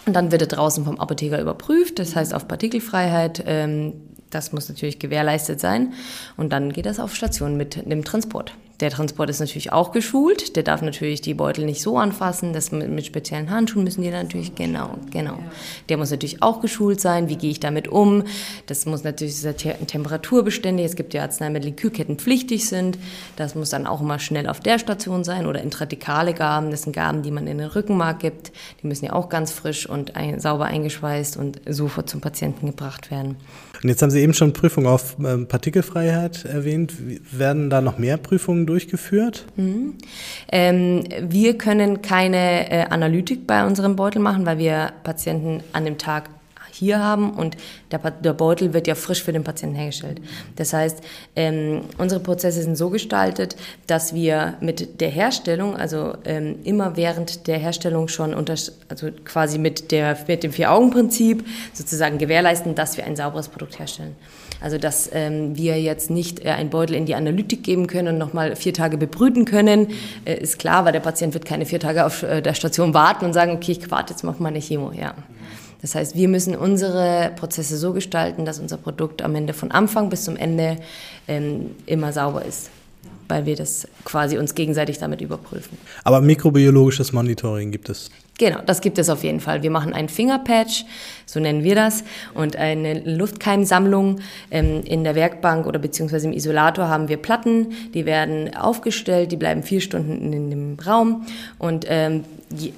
Und 0.06 0.14
dann 0.14 0.32
wird 0.32 0.42
er 0.42 0.48
draußen 0.48 0.86
vom 0.86 1.00
Apotheker 1.00 1.42
überprüft, 1.42 2.00
das 2.00 2.16
heißt 2.16 2.34
auf 2.34 2.48
Partikelfreiheit. 2.48 3.44
Ähm, 3.46 3.94
Das 4.32 4.52
muss 4.52 4.68
natürlich 4.68 5.00
gewährleistet 5.00 5.60
sein. 5.62 5.94
Und 6.36 6.52
dann 6.52 6.74
geht 6.74 6.86
das 6.86 7.00
auf 7.00 7.16
Station 7.16 7.56
mit 7.56 7.76
dem 7.90 8.04
Transport. 8.04 8.54
Der 8.82 8.90
Transport 8.90 9.30
ist 9.30 9.40
natürlich 9.40 9.72
auch 9.72 9.92
geschult. 9.92 10.56
Der 10.56 10.64
darf 10.64 10.82
natürlich 10.82 11.22
die 11.22 11.34
Beutel 11.34 11.66
nicht 11.66 11.82
so 11.82 11.98
anfassen. 11.98 12.52
Das 12.52 12.72
mit, 12.72 12.90
mit 12.90 13.06
speziellen 13.06 13.50
Handschuhen 13.50 13.86
müssen 13.86 14.02
die 14.02 14.10
natürlich, 14.10 14.54
genau, 14.56 14.98
genau. 15.12 15.40
Der 15.88 15.98
muss 15.98 16.12
natürlich 16.12 16.44
auch 16.44 16.60
geschult 16.60 17.00
sein. 17.00 17.30
Wie 17.30 17.38
gehe 17.38 17.52
ich 17.52 17.62
damit 17.62 17.88
um? 17.88 18.24
Das 18.68 18.86
muss 18.86 19.04
natürlich 19.04 19.38
sehr 19.38 19.56
temperaturbeständig. 19.56 20.86
Es 20.86 20.96
gibt 20.96 21.14
ja 21.14 21.22
Arzneimittel, 21.22 21.72
die 21.72 21.76
kühlkettenpflichtig 21.78 22.68
sind. 22.68 22.98
Das 23.38 23.56
muss 23.56 23.70
dann 23.70 23.88
auch 23.88 24.02
immer 24.02 24.20
schnell 24.20 24.48
auf 24.48 24.60
der 24.60 24.78
Station 24.78 25.24
sein 25.24 25.46
oder 25.46 25.62
intradikale 25.62 26.34
Gaben. 26.34 26.72
Das 26.72 26.84
sind 26.84 26.94
Gaben, 26.94 27.22
die 27.22 27.32
man 27.32 27.48
in 27.48 27.60
den 27.60 27.68
Rückenmark 27.68 28.20
gibt. 28.20 28.52
Die 28.84 28.88
müssen 28.88 29.06
ja 29.06 29.14
auch 29.14 29.30
ganz 29.30 29.52
frisch 29.52 29.88
und 29.88 30.18
ein, 30.18 30.42
sauber 30.42 30.66
eingeschweißt 30.66 31.38
und 31.38 31.62
sofort 31.70 32.10
zum 32.10 32.20
Patienten 32.20 32.68
gebracht 32.68 33.10
werden. 33.10 33.38
Und 33.84 33.90
jetzt 33.90 34.02
haben 34.02 34.10
Sie 34.10 34.22
eben 34.22 34.34
schon 34.34 34.52
Prüfungen 34.52 34.88
auf 34.88 35.16
ähm, 35.24 35.48
Partikelfreiheit 35.48 36.46
erwähnt. 36.46 36.94
Werden 37.32 37.70
da 37.70 37.82
noch 37.82 37.98
mehr 37.98 38.18
Prüfungen 38.18 38.65
durchgeführt? 38.66 39.46
Mhm. 39.56 39.96
Ähm, 40.52 41.04
wir 41.22 41.58
können 41.58 42.02
keine 42.02 42.72
äh, 42.72 42.86
Analytik 42.90 43.48
bei 43.48 43.66
unserem 43.66 43.96
Beutel 43.96 44.22
machen, 44.22 44.46
weil 44.46 44.58
wir 44.58 44.94
Patienten 45.04 45.64
an 45.74 45.86
dem 45.86 45.98
Tag 45.98 46.30
hier 46.76 47.00
haben 47.00 47.32
und 47.32 47.56
der, 47.92 48.00
der, 48.00 48.34
Beutel 48.34 48.74
wird 48.74 48.88
ja 48.88 48.96
frisch 48.96 49.24
für 49.24 49.32
den 49.32 49.44
Patienten 49.44 49.76
hergestellt. 49.76 50.22
Das 50.58 50.74
heißt, 50.74 51.02
ähm, 51.36 51.82
unsere 51.98 52.20
Prozesse 52.20 52.62
sind 52.62 52.76
so 52.76 52.90
gestaltet, 52.90 53.56
dass 53.88 54.14
wir 54.14 54.56
mit 54.60 55.00
der 55.00 55.10
Herstellung, 55.10 55.76
also 55.76 56.16
ähm, 56.26 56.58
immer 56.64 56.98
während 56.98 57.48
der 57.48 57.58
Herstellung 57.58 58.08
schon 58.08 58.34
unter, 58.34 58.56
also 58.90 59.10
quasi 59.24 59.58
mit, 59.58 59.92
der, 59.92 60.18
mit 60.28 60.44
dem 60.44 60.52
Vier-Augen-Prinzip 60.52 61.46
sozusagen 61.74 62.18
gewährleisten, 62.18 62.76
dass 62.76 62.98
wir 62.98 63.06
ein 63.06 63.16
sauberes 63.16 63.48
Produkt 63.48 63.80
herstellen. 63.80 64.16
Also 64.66 64.80
dass 64.80 65.12
ähm, 65.14 65.56
wir 65.56 65.80
jetzt 65.80 66.10
nicht 66.10 66.44
äh, 66.44 66.50
einen 66.50 66.72
Beutel 66.72 66.96
in 66.96 67.06
die 67.06 67.14
Analytik 67.14 67.62
geben 67.62 67.86
können 67.86 68.08
und 68.08 68.18
nochmal 68.18 68.56
vier 68.56 68.74
Tage 68.74 68.98
bebrüten 68.98 69.46
können, 69.46 69.90
äh, 70.26 70.40
ist 70.40 70.58
klar, 70.58 70.86
weil 70.86 70.92
der 70.92 71.02
Patient 71.02 71.36
wird 71.36 71.46
keine 71.46 71.68
vier 71.68 71.80
Tage 71.80 72.04
auf 72.04 72.24
äh, 72.24 72.42
der 72.42 72.56
Station 72.56 72.96
warten 72.96 73.26
und 73.26 73.34
sagen, 73.34 73.52
okay, 73.52 73.74
ich 73.74 73.92
warte 73.92 74.14
jetzt 74.14 74.24
mal 74.24 74.32
auf 74.32 74.40
meine 74.40 74.60
Chemo. 74.60 74.92
Ja. 74.92 75.14
Das 75.84 75.94
heißt, 75.94 76.16
wir 76.16 76.28
müssen 76.28 76.56
unsere 76.56 77.32
Prozesse 77.36 77.78
so 77.78 77.94
gestalten, 77.94 78.44
dass 78.44 78.60
unser 78.60 78.78
Produkt 78.78 79.22
am 79.22 79.36
Ende 79.36 79.54
von 79.54 79.70
Anfang 79.70 80.10
bis 80.10 80.24
zum 80.24 80.36
Ende 80.36 80.78
ähm, 81.28 81.76
immer 81.86 82.12
sauber 82.12 82.44
ist 82.44 82.72
weil 83.28 83.48
wir 83.48 83.56
das 83.56 83.88
quasi 84.04 84.38
uns 84.38 84.54
gegenseitig 84.54 85.00
damit 85.00 85.20
überprüfen. 85.20 85.80
Aber 86.04 86.22
mikrobiologisches 86.22 87.12
Monitoring 87.12 87.72
gibt 87.72 87.90
es? 87.90 88.12
Genau, 88.38 88.60
das 88.66 88.82
gibt 88.82 88.98
es 88.98 89.10
auf 89.10 89.24
jeden 89.24 89.40
Fall. 89.40 89.64
Wir 89.64 89.72
machen 89.72 89.94
einen 89.94 90.10
Fingerpatch, 90.10 90.84
so 91.26 91.40
nennen 91.40 91.64
wir 91.64 91.74
das, 91.74 92.04
und 92.34 92.58
eine 92.58 93.00
Luftkeimsammlung. 93.00 94.20
Ähm, 94.52 94.82
in 94.84 95.06
der 95.06 95.16
Werkbank 95.16 95.66
oder 95.66 95.80
beziehungsweise 95.80 96.28
im 96.28 96.34
Isolator 96.34 96.90
haben 96.90 97.08
wir 97.08 97.16
Platten, 97.16 97.72
die 97.94 98.06
werden 98.06 98.54
aufgestellt, 98.54 99.32
die 99.32 99.38
bleiben 99.38 99.64
vier 99.64 99.80
Stunden 99.80 100.34
in 100.34 100.50
dem 100.50 100.78
Raum 100.86 101.26
und 101.60 101.86
ähm, 101.88 102.26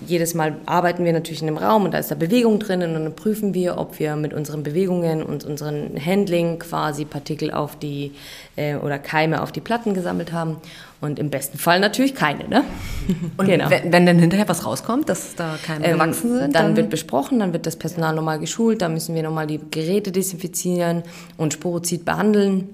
jedes 0.08 0.34
Mal 0.34 0.56
arbeiten 0.66 1.04
wir 1.04 1.14
natürlich 1.14 1.42
in 1.42 1.48
dem 1.48 1.58
Raum 1.58 1.86
und 1.86 1.94
da 1.94 1.98
ist 1.98 2.10
da 2.10 2.16
Bewegung 2.16 2.60
drin 2.60 2.82
und 2.84 2.94
dann 2.94 3.16
prüfen 3.16 3.54
wir, 3.54 3.78
ob 3.78 4.00
wir 4.00 4.16
mit 4.16 4.34
unseren 4.34 4.64
Bewegungen 4.64 5.24
und 5.24 5.44
unseren 5.44 5.94
Handling 6.04 6.60
quasi 6.60 7.04
Partikel 7.04 7.52
auf 7.52 7.78
die 7.78 8.14
äh, 8.56 8.76
oder 8.76 8.98
Keime 9.00 9.42
auf 9.42 9.52
die 9.52 9.62
Platten 9.62 9.94
gesammelt 9.94 10.32
haben. 10.32 10.58
Und 11.00 11.20
im 11.20 11.30
besten 11.30 11.60
Fall 11.60 11.80
natürlich 11.80 12.16
keine. 12.16 12.48
Ne? 12.48 12.64
Und 13.38 13.46
genau. 13.46 13.70
wenn, 13.70 13.92
wenn 13.92 14.06
dann 14.06 14.18
hinterher 14.18 14.48
was 14.50 14.66
rauskommt, 14.66 15.08
dass 15.10 15.36
da 15.36 15.58
Keime 15.64 15.86
ähm, 15.86 15.94
gewachsen 15.94 16.30
sind? 16.30 16.56
Dann, 16.56 16.66
dann, 16.66 16.76
wird 16.76 16.90
besprochen, 16.90 17.40
dann 17.40 17.54
wird 17.54 17.66
das 17.68 17.76
Personal 17.76 18.16
nochmal 18.16 18.40
geschult, 18.40 18.82
dann 18.82 18.94
müssen 18.94 19.14
wir 19.14 19.22
nochmal 19.22 19.46
die 19.46 19.60
Geräte 19.70 20.12
desinfizieren 20.12 21.04
und 21.38 21.54
Sporozid 21.54 22.04
behandeln. 22.04 22.70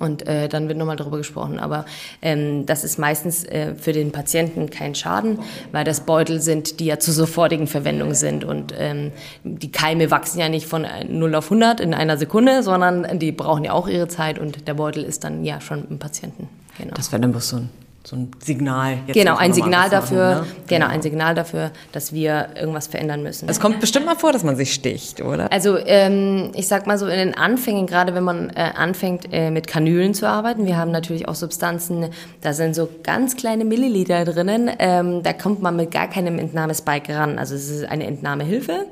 Und 0.00 0.26
äh, 0.26 0.48
dann 0.48 0.66
wird 0.66 0.76
nochmal 0.76 0.96
darüber 0.96 1.18
gesprochen. 1.18 1.60
Aber 1.60 1.84
ähm, 2.20 2.66
das 2.66 2.82
ist 2.82 2.98
meistens 2.98 3.44
äh, 3.44 3.76
für 3.76 3.92
den 3.92 4.10
Patienten 4.10 4.70
kein 4.70 4.96
Schaden, 4.96 5.38
weil 5.70 5.84
das 5.84 6.00
Beutel 6.00 6.40
sind, 6.40 6.80
die 6.80 6.86
ja 6.86 6.98
zur 6.98 7.14
sofortigen 7.14 7.68
Verwendung 7.68 8.14
sind. 8.14 8.42
Und 8.42 8.74
ähm, 8.76 9.12
die 9.44 9.70
Keime 9.70 10.10
wachsen 10.10 10.40
ja 10.40 10.48
nicht 10.48 10.66
von 10.66 10.84
0 11.08 11.34
auf 11.36 11.44
100 11.44 11.78
in 11.78 11.94
einer 11.94 12.16
Sekunde, 12.16 12.64
sondern 12.64 13.20
die 13.20 13.30
brauchen 13.30 13.64
ja 13.64 13.72
auch 13.72 13.86
ihre 13.86 14.08
Zeit 14.08 14.40
und 14.40 14.66
der 14.66 14.74
Beutel 14.74 15.04
ist 15.04 15.22
dann 15.22 15.44
ja 15.44 15.60
schon 15.60 15.86
im 15.88 16.00
Patienten. 16.00 16.48
Genau. 16.78 16.94
Das 16.94 17.12
wäre 17.12 17.20
dann 17.20 17.32
bloß 17.32 17.48
so 17.48 17.56
ein 17.56 17.70
so 18.06 18.14
ein 18.14 18.30
Signal. 18.38 18.98
genau, 19.08 19.36
ein 19.36 19.52
Signal 19.52 19.90
dafür, 19.90 20.36
ne? 20.36 20.46
genau, 20.68 20.86
ein 20.86 21.02
Signal 21.02 21.34
dafür, 21.34 21.72
dass 21.90 22.12
wir 22.12 22.50
irgendwas 22.54 22.86
verändern 22.86 23.24
müssen. 23.24 23.48
Es 23.48 23.58
kommt 23.58 23.80
bestimmt 23.80 24.06
mal 24.06 24.14
vor, 24.14 24.32
dass 24.32 24.44
man 24.44 24.54
sich 24.54 24.72
sticht, 24.72 25.20
oder? 25.20 25.52
Also 25.52 25.76
ähm, 25.76 26.52
ich 26.54 26.68
sag 26.68 26.86
mal 26.86 26.98
so 26.98 27.06
in 27.06 27.18
den 27.18 27.34
Anfängen, 27.34 27.86
gerade 27.86 28.14
wenn 28.14 28.22
man 28.22 28.50
äh, 28.50 28.70
anfängt 28.76 29.26
äh, 29.32 29.50
mit 29.50 29.66
Kanülen 29.66 30.14
zu 30.14 30.28
arbeiten, 30.28 30.66
wir 30.66 30.76
haben 30.76 30.92
natürlich 30.92 31.26
auch 31.26 31.34
Substanzen, 31.34 32.10
da 32.42 32.52
sind 32.52 32.76
so 32.76 32.88
ganz 33.02 33.34
kleine 33.34 33.64
Milliliter 33.64 34.24
drinnen, 34.24 34.70
ähm, 34.78 35.24
da 35.24 35.32
kommt 35.32 35.60
man 35.60 35.74
mit 35.74 35.90
gar 35.90 36.08
keinem 36.08 36.38
Entnahmespike 36.38 37.16
ran. 37.16 37.40
Also 37.40 37.56
es 37.56 37.68
ist 37.68 37.86
eine 37.86 38.06
Entnahmehilfe 38.06 38.86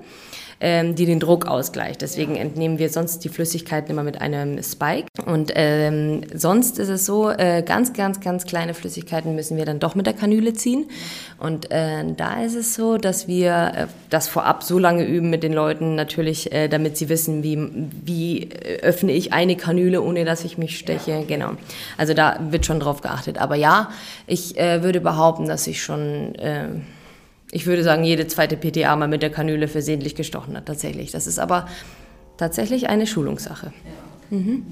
ähm, 0.60 0.94
die 0.94 1.06
den 1.06 1.20
Druck 1.20 1.46
ausgleicht. 1.46 2.02
Deswegen 2.02 2.36
entnehmen 2.36 2.78
wir 2.78 2.88
sonst 2.88 3.24
die 3.24 3.28
Flüssigkeiten 3.28 3.90
immer 3.90 4.02
mit 4.02 4.20
einem 4.20 4.62
Spike. 4.62 5.08
Und 5.26 5.52
ähm, 5.54 6.22
sonst 6.34 6.78
ist 6.78 6.88
es 6.88 7.06
so, 7.06 7.30
äh, 7.30 7.62
ganz, 7.62 7.92
ganz, 7.92 8.20
ganz 8.20 8.44
kleine 8.44 8.74
Flüssigkeiten 8.74 9.34
müssen 9.34 9.56
wir 9.56 9.64
dann 9.64 9.80
doch 9.80 9.94
mit 9.94 10.06
der 10.06 10.14
Kanüle 10.14 10.54
ziehen. 10.54 10.86
Und 11.38 11.70
äh, 11.70 12.04
da 12.16 12.42
ist 12.42 12.54
es 12.54 12.74
so, 12.74 12.96
dass 12.98 13.28
wir 13.28 13.72
äh, 13.74 13.86
das 14.10 14.28
vorab 14.28 14.62
so 14.62 14.78
lange 14.78 15.04
üben 15.04 15.30
mit 15.30 15.42
den 15.42 15.52
Leuten, 15.52 15.94
natürlich, 15.94 16.52
äh, 16.52 16.68
damit 16.68 16.96
sie 16.96 17.08
wissen, 17.08 17.42
wie, 17.42 17.58
wie 18.04 18.48
öffne 18.82 19.12
ich 19.12 19.32
eine 19.32 19.56
Kanüle, 19.56 20.02
ohne 20.02 20.24
dass 20.24 20.44
ich 20.44 20.58
mich 20.58 20.78
steche. 20.78 21.10
Ja. 21.10 21.22
Genau. 21.26 21.52
Also 21.96 22.14
da 22.14 22.38
wird 22.50 22.66
schon 22.66 22.80
drauf 22.80 23.00
geachtet. 23.00 23.38
Aber 23.38 23.56
ja, 23.56 23.90
ich 24.26 24.58
äh, 24.58 24.82
würde 24.82 25.00
behaupten, 25.00 25.46
dass 25.46 25.66
ich 25.66 25.82
schon 25.82 26.34
äh, 26.36 26.68
ich 27.54 27.66
würde 27.66 27.84
sagen, 27.84 28.02
jede 28.02 28.26
zweite 28.26 28.56
PTA 28.56 28.96
mal 28.96 29.06
mit 29.06 29.22
der 29.22 29.30
Kanüle 29.30 29.68
versehentlich 29.68 30.16
gestochen 30.16 30.56
hat, 30.56 30.66
tatsächlich. 30.66 31.12
Das 31.12 31.28
ist 31.28 31.38
aber 31.38 31.68
tatsächlich 32.36 32.88
eine 32.88 33.06
Schulungssache. 33.06 33.72
Mhm. 34.30 34.64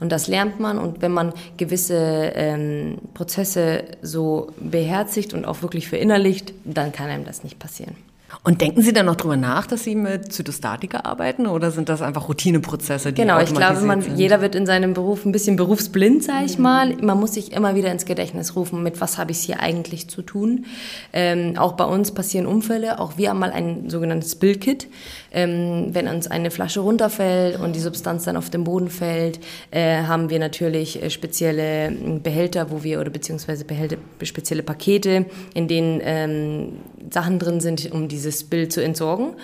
Und 0.00 0.10
das 0.10 0.26
lernt 0.26 0.58
man 0.58 0.78
und 0.78 1.02
wenn 1.02 1.12
man 1.12 1.34
gewisse 1.58 2.32
ähm, 2.34 2.96
Prozesse 3.12 3.84
so 4.00 4.52
beherzigt 4.58 5.34
und 5.34 5.44
auch 5.44 5.60
wirklich 5.60 5.88
verinnerlicht, 5.88 6.54
dann 6.64 6.92
kann 6.92 7.10
einem 7.10 7.26
das 7.26 7.44
nicht 7.44 7.58
passieren. 7.58 7.94
Und 8.42 8.60
denken 8.60 8.80
Sie 8.80 8.92
dann 8.92 9.06
noch 9.06 9.16
drüber 9.16 9.36
nach, 9.36 9.66
dass 9.66 9.84
Sie 9.84 9.94
mit 9.94 10.32
Zytostatika 10.32 11.00
arbeiten 11.00 11.46
oder 11.46 11.70
sind 11.70 11.88
das 11.88 12.00
einfach 12.00 12.28
Routineprozesse, 12.28 13.12
die 13.12 13.22
Genau, 13.22 13.38
ich 13.40 13.52
glaube, 13.52 13.80
man, 13.80 14.02
sind? 14.02 14.18
jeder 14.18 14.40
wird 14.40 14.54
in 14.54 14.66
seinem 14.66 14.94
Beruf 14.94 15.26
ein 15.26 15.32
bisschen 15.32 15.56
berufsblind, 15.56 16.22
sage 16.22 16.46
ich 16.46 16.56
mhm. 16.56 16.62
mal. 16.62 16.96
Man 16.96 17.18
muss 17.18 17.34
sich 17.34 17.52
immer 17.52 17.74
wieder 17.74 17.90
ins 17.90 18.06
Gedächtnis 18.06 18.56
rufen, 18.56 18.82
mit 18.82 19.00
was 19.00 19.18
habe 19.18 19.32
ich 19.32 19.40
hier 19.40 19.60
eigentlich 19.60 20.08
zu 20.08 20.22
tun. 20.22 20.64
Ähm, 21.12 21.58
auch 21.58 21.72
bei 21.72 21.84
uns 21.84 22.12
passieren 22.12 22.46
Unfälle, 22.46 22.98
auch 22.98 23.18
wir 23.18 23.30
haben 23.30 23.38
mal 23.40 23.50
ein 23.50 23.90
sogenanntes 23.90 24.32
Spillkit. 24.32 24.88
Ähm, 25.32 25.90
wenn 25.92 26.08
uns 26.08 26.26
eine 26.26 26.50
Flasche 26.50 26.80
runterfällt 26.80 27.58
und 27.60 27.74
die 27.76 27.80
Substanz 27.80 28.24
dann 28.24 28.36
auf 28.36 28.50
den 28.50 28.64
Boden 28.64 28.90
fällt, 28.90 29.38
äh, 29.70 30.02
haben 30.02 30.28
wir 30.30 30.38
natürlich 30.38 31.02
äh, 31.02 31.10
spezielle 31.10 31.86
ähm, 31.86 32.22
Behälter, 32.22 32.70
wo 32.70 32.82
wir 32.82 33.00
oder 33.00 33.10
beziehungsweise 33.10 33.64
Behälter, 33.64 33.96
spezielle 34.22 34.62
Pakete, 34.62 35.26
in 35.54 35.68
denen 35.68 36.00
ähm, 36.02 36.72
Sachen 37.10 37.38
drin 37.38 37.60
sind, 37.60 37.90
um 37.92 38.08
dieses 38.08 38.44
Bild 38.44 38.72
zu 38.72 38.82
entsorgen. 38.82 39.34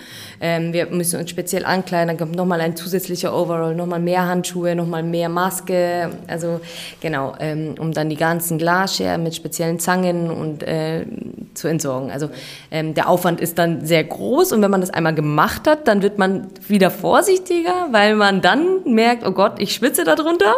Ähm, 0.41 0.73
wir 0.73 0.87
müssen 0.87 1.19
uns 1.19 1.29
speziell 1.29 1.65
ankleiden, 1.65 2.09
dann 2.09 2.17
kommt 2.17 2.35
nochmal 2.35 2.61
ein 2.61 2.75
zusätzlicher 2.75 3.35
Overall, 3.35 3.75
nochmal 3.75 3.99
mehr 3.99 4.27
Handschuhe, 4.27 4.75
nochmal 4.75 5.03
mehr 5.03 5.29
Maske, 5.29 6.09
also 6.27 6.59
genau, 7.01 7.33
ähm, 7.39 7.75
um 7.79 7.93
dann 7.93 8.09
die 8.09 8.15
ganzen 8.15 8.57
Glasscherben 8.57 9.23
mit 9.23 9.35
speziellen 9.35 9.79
Zangen 9.79 10.29
und 10.29 10.63
äh, 10.63 11.05
zu 11.53 11.67
entsorgen. 11.67 12.11
Also 12.11 12.29
ähm, 12.71 12.93
der 12.93 13.09
Aufwand 13.09 13.41
ist 13.41 13.57
dann 13.57 13.85
sehr 13.85 14.03
groß 14.03 14.51
und 14.51 14.61
wenn 14.61 14.71
man 14.71 14.81
das 14.81 14.89
einmal 14.89 15.15
gemacht 15.15 15.67
hat, 15.67 15.76
dann 15.85 16.01
wird 16.01 16.17
man 16.17 16.47
wieder 16.67 16.91
vorsichtiger, 16.91 17.87
weil 17.91 18.15
man 18.15 18.41
dann 18.41 18.83
merkt, 18.85 19.25
oh 19.25 19.31
Gott, 19.31 19.59
ich 19.59 19.73
schwitze 19.73 20.03
darunter. 20.03 20.53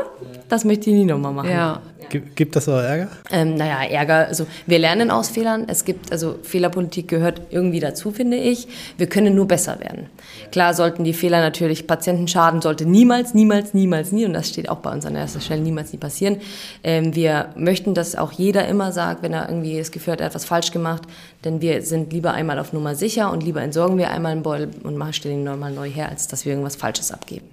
Das 0.47 0.65
möchte 0.65 0.89
ich 0.89 0.95
nie 0.95 1.05
nochmal 1.05 1.33
machen. 1.33 1.51
Ja. 1.51 1.81
Gibt 2.09 2.55
das 2.55 2.67
aber 2.67 2.83
Ärger? 2.83 3.07
Ähm, 3.31 3.55
naja, 3.55 3.83
Ärger, 3.89 4.27
also 4.27 4.47
wir 4.65 4.79
lernen 4.79 5.11
aus 5.11 5.29
Fehlern. 5.29 5.65
Es 5.67 5.85
gibt, 5.85 6.11
also 6.11 6.39
Fehlerpolitik 6.43 7.07
gehört 7.07 7.41
irgendwie 7.49 7.79
dazu, 7.79 8.11
finde 8.11 8.37
ich. 8.37 8.67
Wir 8.97 9.07
können 9.07 9.35
nur 9.35 9.47
besser 9.47 9.79
werden. 9.79 10.07
Klar 10.51 10.73
sollten 10.73 11.03
die 11.03 11.13
Fehler 11.13 11.41
natürlich, 11.41 11.87
Patienten 11.87 12.27
schaden 12.27 12.61
sollte 12.61 12.85
niemals, 12.85 13.33
niemals, 13.33 13.73
niemals, 13.73 14.11
nie, 14.11 14.25
und 14.25 14.33
das 14.33 14.49
steht 14.49 14.69
auch 14.69 14.79
bei 14.79 14.91
uns 14.91 15.05
an 15.05 15.15
erster 15.15 15.41
Stelle, 15.41 15.61
niemals, 15.61 15.93
nie 15.93 15.99
passieren. 15.99 16.37
Ähm, 16.83 17.15
wir 17.15 17.49
möchten, 17.55 17.93
dass 17.93 18.15
auch 18.15 18.31
jeder 18.31 18.67
immer 18.67 18.91
sagt, 18.91 19.23
wenn 19.23 19.33
er 19.33 19.49
irgendwie 19.49 19.77
das 19.77 19.91
Gefühl 19.91 20.13
hat, 20.13 20.21
er 20.21 20.25
hat 20.25 20.31
etwas 20.31 20.45
falsch 20.45 20.71
gemacht, 20.71 21.03
denn 21.43 21.61
wir 21.61 21.81
sind 21.81 22.13
lieber 22.13 22.33
einmal 22.33 22.59
auf 22.59 22.73
Nummer 22.73 22.95
sicher 22.95 23.31
und 23.31 23.43
lieber 23.43 23.61
entsorgen 23.61 23.97
wir 23.97 24.09
einmal 24.09 24.31
einen 24.31 24.43
Beutel 24.43 24.69
und 24.83 24.99
stellen 25.13 25.39
ihn 25.39 25.43
nochmal 25.43 25.71
neu 25.71 25.89
her, 25.89 26.09
als 26.09 26.27
dass 26.27 26.45
wir 26.45 26.53
irgendwas 26.53 26.75
Falsches 26.75 27.11
abgeben. 27.11 27.47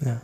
Ja. 0.00 0.08
ja. 0.08 0.20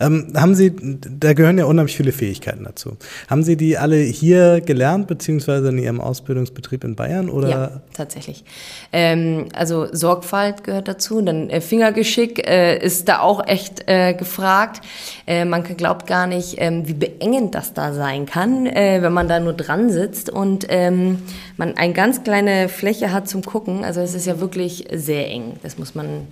Ähm, 0.00 0.32
haben 0.36 0.54
Sie, 0.54 0.74
da 0.74 1.32
gehören 1.32 1.58
ja 1.58 1.64
unheimlich 1.64 1.96
viele 1.96 2.12
Fähigkeiten 2.12 2.64
dazu. 2.64 2.96
Haben 3.28 3.42
Sie 3.42 3.56
die 3.56 3.78
alle 3.78 3.96
hier 3.96 4.60
gelernt, 4.60 5.06
beziehungsweise 5.06 5.68
in 5.68 5.78
Ihrem 5.78 6.00
Ausbildungsbetrieb 6.00 6.84
in 6.84 6.96
Bayern? 6.96 7.28
Oder? 7.30 7.48
Ja, 7.48 7.70
tatsächlich. 7.92 8.44
Ähm, 8.92 9.46
also 9.54 9.86
Sorgfalt 9.92 10.64
gehört 10.64 10.88
dazu, 10.88 11.20
dann 11.20 11.50
äh, 11.50 11.60
Fingergeschick 11.60 12.46
äh, 12.46 12.78
ist 12.78 13.08
da 13.08 13.20
auch 13.20 13.46
echt 13.46 13.88
äh, 13.88 14.14
gefragt. 14.14 14.80
Äh, 15.26 15.44
man 15.44 15.62
glaubt 15.64 16.06
gar 16.06 16.26
nicht, 16.26 16.56
ähm, 16.58 16.86
wie 16.86 16.94
beengend 16.94 17.54
das 17.54 17.72
da 17.72 17.92
sein 17.92 18.26
kann, 18.26 18.66
äh, 18.66 19.02
wenn 19.02 19.12
man 19.12 19.28
da 19.28 19.40
nur 19.40 19.52
dran 19.52 19.90
sitzt 19.90 20.30
und 20.30 20.66
ähm, 20.68 21.18
man 21.56 21.76
eine 21.76 21.92
ganz 21.92 22.24
kleine 22.24 22.68
Fläche 22.68 23.12
hat 23.12 23.28
zum 23.28 23.42
Gucken. 23.42 23.84
Also 23.84 24.00
es 24.00 24.14
ist 24.14 24.26
ja 24.26 24.40
wirklich 24.40 24.86
sehr 24.92 25.28
eng, 25.28 25.54
das 25.62 25.78
muss 25.78 25.94
man 25.94 26.26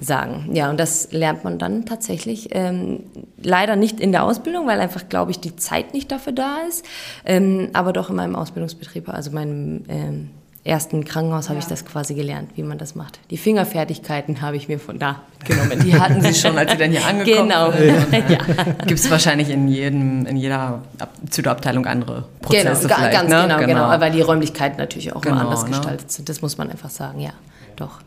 sagen. 0.00 0.50
Ja, 0.52 0.70
und 0.70 0.78
das 0.78 1.12
lernt 1.12 1.44
man 1.44 1.58
dann 1.58 1.86
tatsächlich 1.86 2.48
ähm, 2.52 3.00
leider 3.42 3.76
nicht 3.76 4.00
in 4.00 4.12
der 4.12 4.24
Ausbildung, 4.24 4.66
weil 4.66 4.80
einfach, 4.80 5.08
glaube 5.08 5.30
ich, 5.30 5.40
die 5.40 5.56
Zeit 5.56 5.94
nicht 5.94 6.12
dafür 6.12 6.32
da 6.32 6.58
ist, 6.68 6.84
ähm, 7.24 7.70
aber 7.72 7.92
doch 7.92 8.10
in 8.10 8.16
meinem 8.16 8.36
Ausbildungsbetrieb, 8.36 9.08
also 9.08 9.30
meinem 9.30 9.84
ähm, 9.88 10.30
ersten 10.64 11.04
Krankenhaus 11.04 11.46
ja. 11.46 11.50
habe 11.50 11.60
ich 11.60 11.66
das 11.66 11.84
quasi 11.84 12.14
gelernt, 12.14 12.50
wie 12.56 12.62
man 12.62 12.78
das 12.78 12.94
macht. 12.94 13.18
Die 13.30 13.38
Fingerfertigkeiten 13.38 14.42
habe 14.42 14.56
ich 14.56 14.68
mir 14.68 14.78
von 14.78 14.98
da 14.98 15.22
mitgenommen. 15.38 15.80
Die 15.84 15.98
hatten 15.98 16.20
Sie 16.20 16.34
schon, 16.34 16.58
als 16.58 16.72
Sie 16.72 16.76
dann 16.76 16.90
hier 16.90 17.04
angekommen 17.06 17.48
genau. 17.48 17.72
sind. 17.72 18.10
Genau. 18.10 18.28
Ja. 18.28 18.84
Gibt 18.84 19.00
es 19.00 19.10
wahrscheinlich 19.10 19.48
in, 19.48 19.68
jedem, 19.68 20.26
in 20.26 20.36
jeder 20.36 20.82
Züderabteilung 21.30 21.86
andere 21.86 22.24
Prozesse 22.42 22.86
genau, 22.86 23.10
ganz 23.10 23.30
ne? 23.30 23.42
genau, 23.42 23.58
genau, 23.58 23.66
genau, 23.66 24.00
weil 24.00 24.10
die 24.10 24.20
Räumlichkeiten 24.20 24.76
natürlich 24.76 25.14
auch 25.14 25.20
genau, 25.22 25.36
mal 25.36 25.44
anders 25.44 25.62
ne? 25.64 25.70
gestaltet 25.70 26.10
sind. 26.10 26.28
Das 26.28 26.42
muss 26.42 26.58
man 26.58 26.70
einfach 26.70 26.90
sagen, 26.90 27.20
ja, 27.20 27.30
doch. 27.76 28.00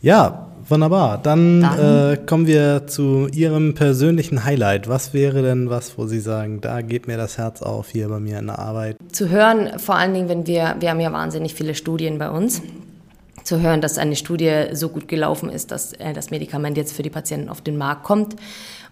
Ja, 0.00 0.46
wunderbar. 0.68 1.18
Dann, 1.18 1.62
Dann. 1.62 2.12
Äh, 2.12 2.16
kommen 2.18 2.46
wir 2.46 2.86
zu 2.86 3.26
Ihrem 3.32 3.74
persönlichen 3.74 4.44
Highlight. 4.44 4.88
Was 4.88 5.12
wäre 5.12 5.42
denn 5.42 5.70
was, 5.70 5.98
wo 5.98 6.06
Sie 6.06 6.20
sagen, 6.20 6.60
da 6.60 6.82
geht 6.82 7.08
mir 7.08 7.16
das 7.16 7.36
Herz 7.36 7.62
auf 7.62 7.90
hier 7.90 8.08
bei 8.08 8.20
mir 8.20 8.38
in 8.38 8.46
der 8.46 8.60
Arbeit? 8.60 8.96
Zu 9.10 9.28
hören, 9.28 9.78
vor 9.78 9.96
allen 9.96 10.14
Dingen, 10.14 10.28
wenn 10.28 10.46
wir, 10.46 10.76
wir 10.78 10.90
haben 10.90 11.00
ja 11.00 11.12
wahnsinnig 11.12 11.54
viele 11.54 11.74
Studien 11.74 12.18
bei 12.18 12.30
uns 12.30 12.62
zu 13.42 13.60
hören, 13.60 13.80
dass 13.80 13.98
eine 13.98 14.14
Studie 14.14 14.66
so 14.72 14.88
gut 14.88 15.08
gelaufen 15.08 15.48
ist, 15.48 15.72
dass 15.72 15.94
äh, 15.94 16.12
das 16.12 16.30
Medikament 16.30 16.76
jetzt 16.76 16.94
für 16.94 17.02
die 17.02 17.10
Patienten 17.10 17.48
auf 17.48 17.60
den 17.60 17.76
Markt 17.76 18.04
kommt. 18.04 18.36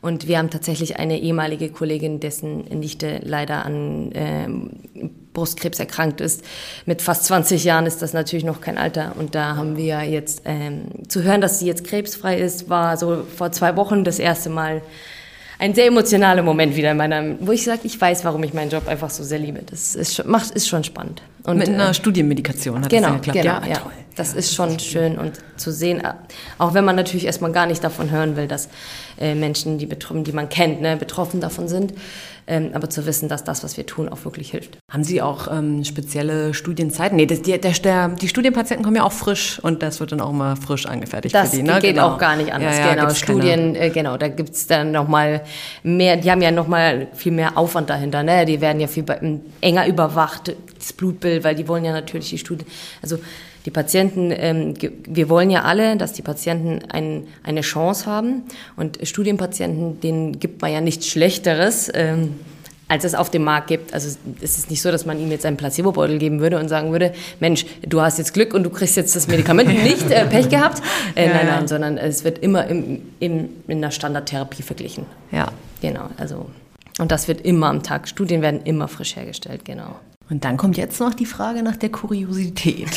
Und 0.01 0.27
wir 0.27 0.38
haben 0.38 0.51
tatsächlich 0.51 0.99
eine 0.99 1.21
ehemalige 1.21 1.69
Kollegin, 1.69 2.21
dessen 2.21 2.64
Nichte 2.64 3.21
leider 3.23 3.64
an 3.64 4.12
äh, 4.12 4.49
Brustkrebs 5.37 5.79
erkrankt 5.79 6.20
ist. 6.20 6.42
Mit 6.87 7.03
fast 7.03 7.27
20 7.27 7.62
Jahren 7.62 7.87
ist 7.87 8.03
das 8.03 8.12
natürlich 8.12 8.44
noch 8.44 8.61
kein 8.61 8.79
Alter. 8.79 9.12
Und 9.18 9.35
da 9.35 9.55
haben 9.55 9.77
wir 9.77 10.03
jetzt 10.03 10.42
ähm, 10.46 10.87
zu 11.09 11.22
hören, 11.22 11.40
dass 11.40 11.61
sie 11.61 11.66
jetzt 11.66 11.85
krebsfrei 11.85 12.38
ist, 12.38 12.68
war 12.68 12.96
so 12.96 13.25
vor 13.37 13.53
zwei 13.53 13.77
Wochen 13.77 14.03
das 14.03 14.18
erste 14.18 14.49
Mal 14.51 14.83
ein 15.59 15.75
sehr 15.75 15.87
emotionaler 15.87 16.42
Moment 16.42 16.77
wieder 16.77 16.90
in 16.90 16.96
meiner, 16.96 17.37
wo 17.40 17.53
ich 17.53 17.64
sage, 17.64 17.81
ich 17.85 17.99
weiß, 18.01 18.25
warum 18.25 18.42
ich 18.44 18.53
meinen 18.53 18.70
Job 18.70 18.88
einfach 18.88 19.11
so 19.11 19.22
sehr 19.22 19.38
liebe. 19.38 19.61
Das 19.64 19.94
ist, 19.94 20.25
macht, 20.27 20.51
ist 20.51 20.68
schon 20.68 20.85
spannend. 20.85 21.22
Und, 21.46 21.59
Mit 21.59 21.68
einer 21.68 21.90
äh, 21.90 21.94
Studienmedikation 21.94 22.82
hat 22.82 22.90
genau, 22.90 23.16
das 23.16 23.26
ja 23.26 23.32
geklappt. 23.32 23.62
Genau, 23.64 23.72
ja, 23.72 23.78
ja. 23.78 23.80
Toll. 23.80 23.92
Das 24.16 24.35
ist 24.35 24.54
schon 24.54 24.78
schön 24.80 25.18
und 25.18 25.40
zu 25.56 25.70
sehen, 25.70 26.00
äh, 26.00 26.14
auch 26.59 26.74
wenn 26.74 26.85
man 26.85 26.96
natürlich 26.96 27.26
erstmal 27.26 27.52
gar 27.52 27.66
nicht 27.66 27.85
davon 27.85 28.11
hören 28.11 28.37
will, 28.37 28.48
dass 28.48 28.68
äh, 29.20 29.35
Menschen, 29.35 29.78
die 29.78 29.87
betroffen, 29.87 30.24
die 30.24 30.32
man 30.32 30.48
kennt, 30.48 30.80
ne, 30.80 30.96
betroffen 30.96 31.40
davon 31.40 31.68
sind, 31.68 31.92
ähm, 32.48 32.70
aber 32.72 32.88
zu 32.88 33.06
wissen, 33.06 33.28
dass 33.28 33.44
das, 33.44 33.62
was 33.62 33.76
wir 33.76 33.87
tun, 33.87 34.09
auch 34.09 34.24
wirklich 34.24 34.50
hilft. 34.50 34.78
Haben 34.90 35.04
Sie 35.04 35.20
auch 35.20 35.48
ähm, 35.52 35.85
spezielle 35.85 36.54
Studienzeiten? 36.54 37.16
Nee, 37.16 37.26
das, 37.26 37.42
die, 37.42 37.59
der, 37.59 37.72
der, 37.72 38.09
die 38.09 38.28
Studienpatienten 38.28 38.85
kommen 38.85 38.96
ja 38.96 39.04
auch 39.04 39.12
frisch 39.12 39.59
und 39.61 39.82
das 39.82 40.00
wird 40.00 40.12
dann 40.12 40.20
auch 40.20 40.32
mal 40.32 40.56
frisch 40.56 40.87
angefertigt 40.87 41.35
das 41.35 41.50
für 41.50 41.56
die. 41.56 41.62
Ne? 41.62 41.72
Das 41.72 41.82
geht 41.82 41.94
genau. 41.94 42.14
auch 42.14 42.18
gar 42.18 42.37
nicht 42.37 42.52
anders. 42.52 42.78
Ja, 42.78 42.87
ja, 42.87 42.94
genau, 42.94 43.14
Studien, 43.14 43.74
äh, 43.74 43.90
genau, 43.90 44.16
da 44.16 44.28
gibt 44.28 44.50
es 44.50 44.66
dann 44.66 44.92
nochmal 44.92 45.42
mehr, 45.82 46.16
die 46.16 46.30
haben 46.30 46.42
ja 46.42 46.50
nochmal 46.50 47.09
viel 47.14 47.32
mehr 47.32 47.59
Aufwand 47.59 47.90
dahinter. 47.90 48.22
Ne? 48.22 48.44
Die 48.46 48.61
werden 48.61 48.80
ja 48.80 48.87
viel 48.87 49.04
enger 49.61 49.87
überwacht, 49.87 50.54
das 50.87 50.92
Blutbild, 50.92 51.44
weil 51.44 51.55
die 51.55 51.68
wollen 51.68 51.85
ja 51.85 51.92
natürlich 51.92 52.31
die 52.31 52.38
Studien, 52.38 52.66
also 53.03 53.18
die 53.64 53.70
Patienten, 53.70 54.33
ähm, 54.33 54.75
wir 55.09 55.29
wollen 55.29 55.51
ja 55.51 55.62
alle, 55.62 55.96
dass 55.96 56.12
die 56.12 56.22
Patienten 56.22 56.88
ein, 56.88 57.27
eine 57.42 57.62
Chance 57.62 58.07
haben. 58.07 58.44
Und 58.77 58.99
Studienpatienten, 59.03 60.01
denen 60.01 60.38
gibt 60.38 60.62
man 60.62 60.72
ja 60.72 60.81
nichts 60.81 61.09
Schlechteres. 61.09 61.90
Ähm, 61.92 62.37
als 62.88 63.03
es 63.03 63.16
auf 63.16 63.31
dem 63.31 63.42
Markt 63.42 63.66
gibt. 63.66 63.92
Also 63.92 64.16
es 64.40 64.59
ist 64.59 64.70
nicht 64.70 64.81
so, 64.81 64.92
dass 64.92 65.07
man 65.07 65.18
ihm 65.18 65.31
jetzt 65.33 65.44
einen 65.44 65.57
Placebo-Beutel 65.57 66.18
geben 66.18 66.38
würde 66.38 66.59
und 66.59 66.68
sagen 66.68 66.92
würde, 66.92 67.12
Mensch, 67.40 67.66
du 67.83 68.01
hast 68.01 68.18
jetzt 68.18 68.33
Glück 68.33 68.55
und 68.55 68.62
du 68.62 68.70
kriegst 68.70 68.96
jetzt 68.96 69.16
das 69.16 69.27
Medikament 69.27 69.68
nicht, 69.83 70.09
äh, 70.09 70.25
Pech 70.27 70.49
gehabt. 70.49 70.81
Äh, 71.16 71.27
ja, 71.27 71.35
nein, 71.35 71.46
nein, 71.46 71.66
sondern 71.66 71.99
es 71.99 72.22
wird 72.22 72.38
immer 72.38 72.66
im, 72.68 73.03
im, 73.18 73.49
in 73.66 73.83
der 73.83 73.90
Standardtherapie 73.90 74.62
verglichen. 74.62 75.05
Ja. 75.33 75.49
Genau, 75.81 76.09
also 76.16 76.46
und 76.99 77.11
das 77.11 77.29
wird 77.29 77.42
immer 77.42 77.66
am 77.66 77.83
Tag. 77.83 78.09
Studien 78.09 78.40
werden 78.40 78.62
immer 78.62 78.88
frisch 78.88 79.16
hergestellt, 79.16 79.64
genau. 79.64 79.96
Und 80.28 80.44
dann 80.44 80.56
kommt 80.56 80.76
jetzt 80.76 80.98
noch 80.98 81.14
die 81.14 81.24
Frage 81.24 81.62
nach 81.62 81.76
der 81.76 81.88
Kuriosität. 81.88 82.88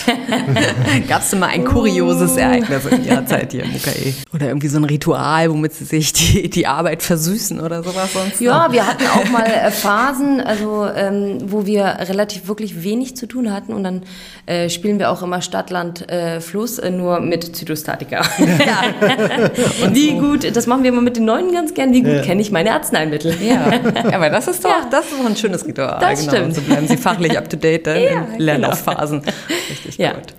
Gab 1.08 1.22
es 1.22 1.30
denn 1.30 1.38
mal 1.38 1.50
ein 1.50 1.64
kurioses 1.64 2.36
Ereignis 2.36 2.86
in 2.86 3.06
Ihrer 3.06 3.24
Zeit 3.28 3.52
hier 3.52 3.66
im 3.66 3.70
UKE? 3.70 4.16
Oder 4.34 4.48
irgendwie 4.48 4.68
so 4.68 4.78
ein 4.80 4.84
Ritual, 4.84 5.52
womit 5.52 5.74
Sie 5.74 5.84
sich 5.86 6.12
die, 6.12 6.50
die 6.50 6.66
Arbeit 6.66 7.04
versüßen 7.04 7.60
oder 7.60 7.84
sowas 7.84 8.14
sonst? 8.14 8.42
Ja, 8.42 8.66
noch? 8.66 8.74
wir 8.74 8.88
hatten 8.88 9.04
auch 9.06 9.30
mal 9.30 9.46
äh, 9.46 9.70
Phasen, 9.70 10.42
also 10.42 10.88
ähm, 10.88 11.38
wo 11.52 11.68
wir 11.68 11.84
relativ 12.00 12.48
wirklich 12.48 12.84
wenig 12.84 13.16
zu 13.16 13.28
tun 13.28 13.54
hatten 13.54 13.74
und 13.74 13.84
dann 13.84 14.02
äh, 14.48 14.68
spielen 14.70 14.98
wir 14.98 15.12
auch 15.12 15.22
immer 15.22 15.44
Stadt, 15.44 15.70
Land, 15.70 16.10
äh, 16.10 16.42
Fluss, 16.42 16.80
äh, 16.80 16.90
nur 16.90 17.20
mit 17.20 17.56
Zytostatika. 17.56 18.22
und 19.84 19.94
Wie 19.94 20.10
so. 20.10 20.18
gut, 20.18 20.56
das 20.56 20.66
machen 20.66 20.82
wir 20.82 20.90
immer 20.90 21.02
mit 21.02 21.16
den 21.16 21.26
Neuen 21.26 21.54
ganz 21.54 21.76
gern, 21.76 21.94
wie 21.94 22.02
gut 22.02 22.12
ja. 22.12 22.22
kenne 22.24 22.42
ich 22.42 22.50
meine 22.52 22.74
Arzneimittel. 22.74 23.36
Ja, 23.40 23.72
aber 24.12 24.32
das 24.32 24.48
ist 24.48 24.66
doch, 24.66 24.70
ja. 24.72 24.88
das 24.90 25.06
ist 25.06 25.20
doch 25.20 25.26
ein 25.28 25.36
schönes 25.36 25.68
Ritual. 25.68 26.00
Das 26.00 26.22
genau. 26.22 26.32
stimmt. 26.32 26.56
So 26.56 26.62
bleiben 26.62 26.88
Sie 26.88 26.98
fachlich 27.20 27.38
up 27.38 27.50
to 27.50 27.58
date 27.58 27.88
ja, 27.88 27.94
in 27.94 28.26
genau. 28.26 28.38
Lernlaufphasen. 28.38 29.22
Richtig 29.70 29.98
ja. 29.98 30.14
gut. 30.14 30.34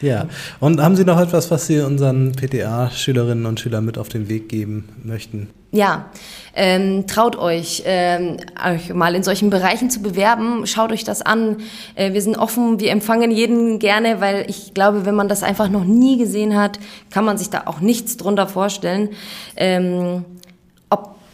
Ja, 0.00 0.26
und 0.60 0.80
haben 0.80 0.94
Sie 0.94 1.04
noch 1.04 1.20
etwas, 1.20 1.50
was 1.50 1.66
Sie 1.66 1.80
unseren 1.80 2.32
PTA-Schülerinnen 2.32 3.46
und 3.46 3.58
Schülern 3.58 3.84
mit 3.84 3.98
auf 3.98 4.08
den 4.08 4.28
Weg 4.28 4.48
geben 4.48 4.88
möchten? 5.02 5.48
Ja, 5.70 6.06
ähm, 6.54 7.06
traut 7.06 7.36
euch, 7.36 7.82
ähm, 7.84 8.38
euch 8.64 8.94
mal 8.94 9.14
in 9.14 9.22
solchen 9.22 9.50
Bereichen 9.50 9.90
zu 9.90 10.00
bewerben. 10.00 10.66
Schaut 10.66 10.92
euch 10.92 11.04
das 11.04 11.20
an. 11.20 11.58
Äh, 11.94 12.14
wir 12.14 12.22
sind 12.22 12.38
offen, 12.38 12.80
wir 12.80 12.90
empfangen 12.90 13.30
jeden 13.30 13.78
gerne, 13.78 14.20
weil 14.20 14.46
ich 14.48 14.72
glaube, 14.72 15.04
wenn 15.04 15.14
man 15.14 15.28
das 15.28 15.42
einfach 15.42 15.68
noch 15.68 15.84
nie 15.84 16.16
gesehen 16.16 16.56
hat, 16.56 16.78
kann 17.10 17.24
man 17.24 17.36
sich 17.36 17.50
da 17.50 17.64
auch 17.66 17.80
nichts 17.80 18.16
drunter 18.16 18.46
vorstellen. 18.46 19.10
Ähm, 19.56 20.24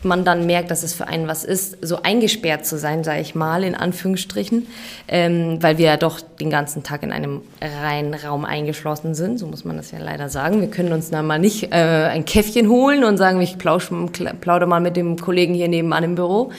man 0.04 0.24
dann 0.24 0.46
merkt, 0.46 0.70
dass 0.70 0.82
es 0.82 0.94
für 0.94 1.06
einen 1.06 1.28
was 1.28 1.44
ist, 1.44 1.78
so 1.80 2.02
eingesperrt 2.02 2.66
zu 2.66 2.78
sein, 2.78 3.04
sage 3.04 3.20
ich 3.20 3.34
mal, 3.34 3.64
in 3.64 3.74
Anführungsstrichen, 3.74 4.66
ähm, 5.08 5.58
weil 5.60 5.78
wir 5.78 5.86
ja 5.86 5.96
doch 5.96 6.20
den 6.20 6.50
ganzen 6.50 6.82
Tag 6.82 7.02
in 7.02 7.12
einem 7.12 7.42
reinen 7.82 8.14
Raum 8.14 8.44
eingeschlossen 8.44 9.14
sind, 9.14 9.38
so 9.38 9.46
muss 9.46 9.64
man 9.64 9.76
das 9.76 9.90
ja 9.90 9.98
leider 9.98 10.28
sagen. 10.28 10.60
Wir 10.60 10.68
können 10.68 10.92
uns 10.92 11.10
dann 11.10 11.26
mal 11.26 11.38
nicht 11.38 11.72
äh, 11.72 12.08
ein 12.10 12.24
Käffchen 12.24 12.68
holen 12.68 13.04
und 13.04 13.16
sagen, 13.16 13.40
ich 13.40 13.58
plaudere 13.58 14.66
mal 14.66 14.80
mit 14.80 14.96
dem 14.96 15.18
Kollegen 15.18 15.54
hier 15.54 15.68
nebenan 15.68 16.04
im 16.04 16.14
Büro. 16.14 16.52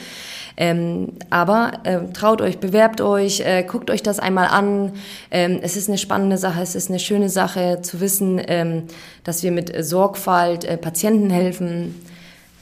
Ähm, 0.56 1.12
aber 1.28 1.72
äh, 1.84 1.98
traut 2.14 2.40
euch, 2.40 2.58
bewerbt 2.58 3.00
euch, 3.00 3.40
äh, 3.40 3.62
guckt 3.62 3.90
euch 3.90 4.02
das 4.02 4.18
einmal 4.18 4.46
an. 4.46 4.92
Ähm, 5.30 5.58
es 5.62 5.76
ist 5.76 5.88
eine 5.88 5.98
spannende 5.98 6.38
Sache, 6.38 6.62
es 6.62 6.74
ist 6.74 6.88
eine 6.88 6.98
schöne 6.98 7.28
Sache 7.28 7.80
zu 7.82 8.00
wissen, 8.00 8.40
ähm, 8.46 8.84
dass 9.22 9.42
wir 9.42 9.52
mit 9.52 9.72
Sorgfalt 9.84 10.64
äh, 10.64 10.78
Patienten 10.78 11.30
helfen. 11.30 11.94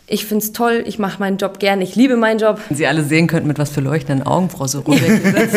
Ich 0.06 0.26
finde 0.26 0.44
es 0.44 0.52
toll, 0.52 0.84
ich 0.86 0.98
mache 0.98 1.18
meinen 1.18 1.38
Job 1.38 1.58
gern, 1.58 1.80
ich 1.80 1.96
liebe 1.96 2.16
meinen 2.16 2.38
Job. 2.38 2.60
Wenn 2.68 2.76
Sie 2.76 2.86
alle 2.86 3.02
sehen 3.02 3.26
könnten, 3.26 3.48
mit 3.48 3.58
was 3.58 3.70
für 3.70 3.80
leuchtenden 3.80 4.26
Augen 4.26 4.50
Frau 4.50 4.66
Sorobek 4.66 5.22
gesetzt 5.22 5.56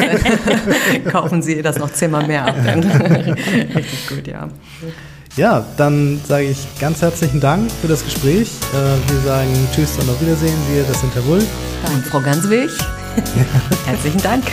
kaufen 1.12 1.42
Sie 1.42 1.62
das 1.62 1.78
noch 1.78 1.92
zehnmal 1.92 2.26
mehr 2.26 2.46
ab. 2.46 2.56
Richtig 3.76 4.08
gut, 4.08 4.26
ja. 4.26 4.48
Ja, 5.36 5.66
dann 5.76 6.22
sage 6.26 6.46
ich 6.46 6.58
ganz 6.80 7.02
herzlichen 7.02 7.42
Dank 7.42 7.70
für 7.82 7.90
das 7.90 8.06
Gespräch. 8.06 8.50
Äh, 8.74 9.12
wir 9.12 9.20
sagen 9.26 9.54
Tschüss 9.76 9.98
und 10.00 10.10
auf 10.10 10.20
Wiedersehen. 10.22 10.58
Wir, 10.74 10.84
das 10.84 11.02
sind 11.02 11.14
Herr. 11.14 11.24
Und 11.24 12.06
Frau 12.06 12.22
Ganswig. 12.22 12.70
Herzlichen 13.86 14.22
Dank. 14.22 14.44